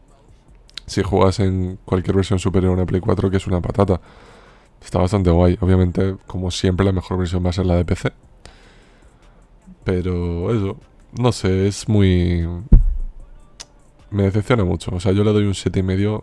Si 0.85 1.03
juegas 1.03 1.41
en 1.41 1.79
cualquier 1.87 2.17
versión 2.17 2.39
superior 2.39 2.73
a 2.73 2.75
una 2.75 2.85
Play 2.85 3.01
4, 3.01 3.31
que 3.31 3.39
es 3.39 3.47
una 3.47 3.63
patata. 3.63 4.03
Está 4.85 4.99
bastante 4.99 5.31
guay. 5.31 5.57
Obviamente, 5.63 6.17
como 6.27 6.51
siempre, 6.51 6.85
la 6.85 6.93
mejor 6.93 7.17
versión 7.17 7.43
va 7.43 7.51
a 7.51 7.53
ser 7.55 7.65
la 7.65 7.77
de 7.77 7.87
PC. 7.87 8.13
Pero 9.83 10.55
eso, 10.55 10.77
no 11.19 11.33
sé, 11.33 11.67
es 11.69 11.89
muy... 11.89 12.47
Me 14.11 14.25
decepciona 14.25 14.65
mucho. 14.65 14.95
O 14.95 15.01
sea, 15.01 15.13
yo 15.13 15.25
le 15.25 15.33
doy 15.33 15.45
un 15.45 15.55
7,5 15.55 16.23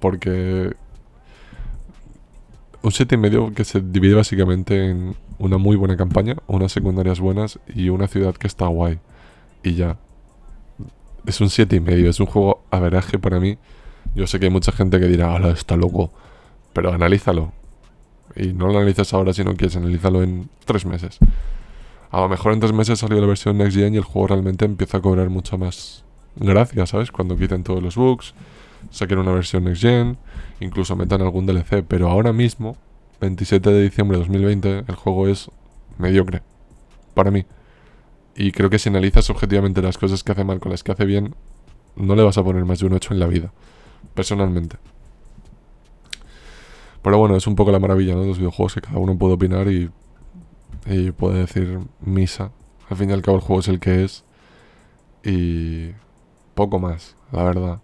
porque... 0.00 0.74
Un 2.84 2.90
7,5 2.90 3.54
que 3.54 3.64
se 3.64 3.80
divide 3.80 4.12
básicamente 4.12 4.90
en 4.90 5.16
una 5.38 5.56
muy 5.56 5.74
buena 5.74 5.96
campaña, 5.96 6.36
unas 6.46 6.70
secundarias 6.70 7.18
buenas 7.18 7.58
y 7.74 7.88
una 7.88 8.08
ciudad 8.08 8.34
que 8.34 8.46
está 8.46 8.66
guay. 8.66 8.98
Y 9.62 9.72
ya. 9.72 9.96
Es 11.24 11.40
un 11.40 11.48
7,5. 11.48 12.06
Es 12.06 12.20
un 12.20 12.26
juego 12.26 12.62
averaje 12.70 13.18
para 13.18 13.40
mí. 13.40 13.56
Yo 14.14 14.26
sé 14.26 14.38
que 14.38 14.44
hay 14.44 14.52
mucha 14.52 14.70
gente 14.70 15.00
que 15.00 15.06
dirá, 15.06 15.32
hola, 15.32 15.52
está 15.52 15.78
loco. 15.78 16.12
Pero 16.74 16.92
analízalo. 16.92 17.54
Y 18.36 18.52
no 18.52 18.66
lo 18.66 18.76
analices 18.76 19.14
ahora 19.14 19.32
si 19.32 19.44
no 19.44 19.54
quieres, 19.56 19.76
analízalo 19.76 20.22
en 20.22 20.50
tres 20.66 20.84
meses. 20.84 21.20
A 22.10 22.20
lo 22.20 22.28
mejor 22.28 22.52
en 22.52 22.60
tres 22.60 22.74
meses 22.74 22.98
salió 22.98 23.18
la 23.18 23.26
versión 23.26 23.56
Next 23.56 23.78
Gen 23.78 23.94
y 23.94 23.96
el 23.96 24.04
juego 24.04 24.26
realmente 24.26 24.66
empieza 24.66 24.98
a 24.98 25.00
cobrar 25.00 25.30
mucha 25.30 25.56
más 25.56 26.04
gracia, 26.36 26.84
¿sabes? 26.84 27.10
Cuando 27.10 27.34
quiten 27.38 27.64
todos 27.64 27.82
los 27.82 27.96
bugs, 27.96 28.34
saquen 28.90 29.18
una 29.18 29.32
versión 29.32 29.64
Next 29.64 29.82
Gen, 29.82 30.18
incluso 30.60 30.96
metan 30.96 31.22
algún 31.22 31.46
DLC. 31.46 31.84
Pero 31.86 32.10
ahora 32.10 32.32
mismo, 32.32 32.76
27 33.20 33.70
de 33.70 33.82
diciembre 33.82 34.18
de 34.18 34.24
2020, 34.24 34.84
el 34.86 34.94
juego 34.94 35.28
es 35.28 35.50
mediocre. 35.98 36.42
Para 37.14 37.30
mí. 37.30 37.44
Y 38.36 38.52
creo 38.52 38.70
que 38.70 38.78
si 38.78 38.88
analizas 38.88 39.30
objetivamente 39.30 39.80
las 39.82 39.98
cosas 39.98 40.24
que 40.24 40.32
hace 40.32 40.44
mal 40.44 40.60
con 40.60 40.72
las 40.72 40.82
que 40.82 40.92
hace 40.92 41.04
bien, 41.04 41.34
no 41.96 42.16
le 42.16 42.22
vas 42.22 42.38
a 42.38 42.44
poner 42.44 42.64
más 42.64 42.80
de 42.80 42.86
un 42.86 42.94
8 42.94 43.14
en 43.14 43.20
la 43.20 43.26
vida. 43.26 43.52
Personalmente. 44.14 44.76
Pero 47.02 47.18
bueno, 47.18 47.36
es 47.36 47.46
un 47.46 47.54
poco 47.54 47.70
la 47.70 47.78
maravilla 47.78 48.14
¿no? 48.14 48.22
de 48.22 48.28
los 48.28 48.38
videojuegos 48.38 48.74
que 48.74 48.80
cada 48.80 48.98
uno 48.98 49.16
puede 49.18 49.34
opinar 49.34 49.68
y, 49.68 49.90
y 50.86 51.12
puede 51.12 51.40
decir 51.40 51.80
misa. 52.00 52.50
Al 52.88 52.96
fin 52.96 53.10
y 53.10 53.12
al 53.12 53.22
cabo 53.22 53.36
el 53.36 53.42
juego 53.42 53.60
es 53.60 53.68
el 53.68 53.78
que 53.78 54.04
es. 54.04 54.24
Y 55.22 55.90
poco 56.54 56.78
más, 56.78 57.16
la 57.30 57.44
verdad. 57.44 57.80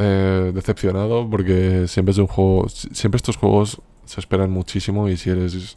Eh, 0.00 0.52
decepcionado 0.54 1.28
porque 1.28 1.86
siempre 1.88 2.12
es 2.12 2.18
un 2.18 2.28
juego... 2.28 2.68
si- 2.68 2.88
Siempre 2.94 3.16
estos 3.16 3.36
juegos 3.36 3.80
se 4.04 4.20
esperan 4.20 4.50
muchísimo 4.50 5.08
y 5.08 5.16
si 5.16 5.30
eres 5.30 5.76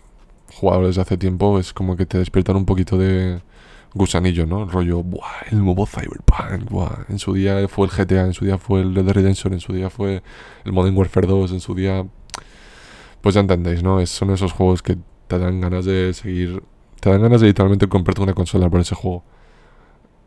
jugador 0.54 0.88
desde 0.88 1.02
hace 1.02 1.18
tiempo 1.18 1.60
es 1.60 1.74
como 1.74 1.96
que 1.98 2.06
te 2.06 2.18
despiertan 2.20 2.56
un 2.58 2.66
poquito 2.66 2.98
de 2.98 3.42
gusanillo, 3.94 4.46
¿no? 4.46 4.64
El 4.64 4.70
rollo, 4.70 5.02
¡buah! 5.04 5.26
El 5.52 5.64
nuevo 5.64 5.86
Cyberpunk, 5.88 6.70
¡buah! 6.70 7.06
En 7.10 7.20
su 7.20 7.34
día 7.34 7.68
fue 7.68 7.88
el 7.88 7.92
GTA, 7.92 8.26
en 8.26 8.34
su 8.34 8.46
día 8.46 8.58
fue 8.58 8.82
el 8.82 8.94
Red 8.96 9.06
Dead 9.06 9.14
Redemption, 9.16 9.54
en 9.54 9.60
su 9.60 9.74
día 9.74 9.90
fue 9.90 10.22
el 10.66 10.72
Modern 10.72 10.96
Warfare 10.96 11.28
2, 11.28 11.52
en 11.54 11.60
su 11.60 11.74
día... 11.76 12.06
Pues 13.22 13.36
ya 13.36 13.42
entendéis, 13.42 13.84
¿no? 13.84 14.00
Es, 14.00 14.10
son 14.10 14.32
esos 14.32 14.52
juegos 14.52 14.82
que 14.82 14.98
te 15.28 15.38
dan 15.40 15.62
ganas 15.62 15.86
de 15.86 16.14
seguir... 16.14 16.64
Te 17.00 17.10
dan 17.10 17.22
ganas 17.22 17.42
de 17.42 17.48
literalmente 17.48 17.88
comprarte 17.88 18.22
una 18.22 18.34
consola 18.34 18.70
por 18.70 18.80
ese 18.82 18.96
juego. 18.96 19.24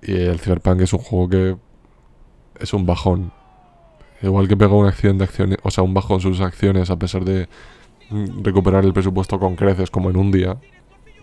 Y 0.02 0.12
el 0.14 0.38
Cyberpunk 0.40 0.80
es 0.82 0.92
un 0.92 0.98
juego 1.00 1.28
que... 1.28 1.56
Es 2.60 2.72
un 2.74 2.86
bajón. 2.86 3.32
Igual 4.24 4.48
que 4.48 4.56
pegó 4.56 4.78
una 4.78 4.88
acción 4.88 5.18
de 5.18 5.24
acciones... 5.24 5.58
O 5.62 5.70
sea, 5.70 5.84
un 5.84 5.92
bajón 5.92 6.18
sus 6.18 6.40
acciones 6.40 6.88
a 6.88 6.96
pesar 6.96 7.26
de 7.26 7.46
mm, 8.08 8.42
recuperar 8.42 8.82
el 8.82 8.94
presupuesto 8.94 9.38
con 9.38 9.54
creces 9.54 9.90
como 9.90 10.08
en 10.08 10.16
un 10.16 10.32
día. 10.32 10.56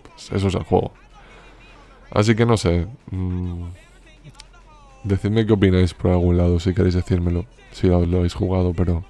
Pues 0.04 0.30
eso 0.32 0.46
es 0.46 0.54
el 0.54 0.62
juego. 0.62 0.92
Así 2.12 2.36
que 2.36 2.46
no 2.46 2.56
sé. 2.56 2.86
mm, 3.10 3.64
decidme 5.02 5.44
qué 5.44 5.52
opináis 5.52 5.94
por 5.94 6.12
algún 6.12 6.36
lado, 6.36 6.60
si 6.60 6.72
queréis 6.74 6.94
decírmelo. 6.94 7.44
Si 7.72 7.88
lo, 7.88 8.06
lo 8.06 8.18
habéis 8.18 8.34
jugado, 8.34 8.72
pero... 8.72 9.02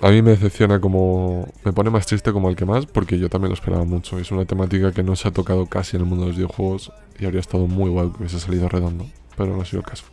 A 0.00 0.10
mí 0.10 0.22
me 0.22 0.30
decepciona 0.30 0.80
como... 0.80 1.48
Me 1.64 1.72
pone 1.72 1.90
más 1.90 2.06
triste 2.06 2.32
como 2.32 2.48
el 2.48 2.54
que 2.54 2.64
más, 2.64 2.86
porque 2.86 3.18
yo 3.18 3.28
también 3.28 3.48
lo 3.48 3.54
esperaba 3.54 3.84
mucho. 3.84 4.20
Es 4.20 4.30
una 4.30 4.44
temática 4.44 4.92
que 4.92 5.02
no 5.02 5.16
se 5.16 5.26
ha 5.26 5.32
tocado 5.32 5.66
casi 5.66 5.96
en 5.96 6.02
el 6.02 6.08
mundo 6.08 6.26
de 6.26 6.28
los 6.28 6.36
videojuegos 6.36 6.92
y 7.18 7.24
habría 7.24 7.40
estado 7.40 7.66
muy 7.66 7.90
guay 7.90 8.08
que 8.10 8.18
hubiese 8.18 8.38
salido 8.38 8.68
redondo, 8.68 9.06
pero 9.36 9.56
no 9.56 9.62
ha 9.62 9.64
sido 9.64 9.80
el 9.80 9.86
caso. 9.86 10.04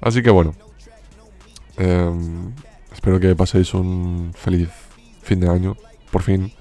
Así 0.00 0.22
que 0.22 0.30
bueno. 0.30 0.54
Em, 1.76 2.52
espero 2.92 3.20
que 3.20 3.34
paséis 3.34 3.74
un 3.74 4.32
feliz 4.34 4.70
fin 5.22 5.40
de 5.40 5.48
año, 5.48 5.76
por 6.10 6.22
fin. 6.22 6.52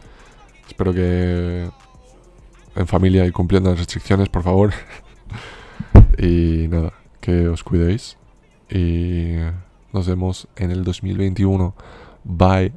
Espero 0.67 0.93
que 0.93 1.69
en 2.75 2.87
familia 2.87 3.25
y 3.25 3.31
cumpliendo 3.31 3.69
las 3.69 3.79
restricciones, 3.79 4.29
por 4.29 4.43
favor. 4.43 4.73
y 6.17 6.67
nada, 6.67 6.93
que 7.21 7.47
os 7.47 7.63
cuidéis. 7.63 8.17
Y 8.69 9.35
nos 9.93 10.07
vemos 10.07 10.47
en 10.55 10.71
el 10.71 10.83
2021. 10.83 11.73
Bye. 12.23 12.73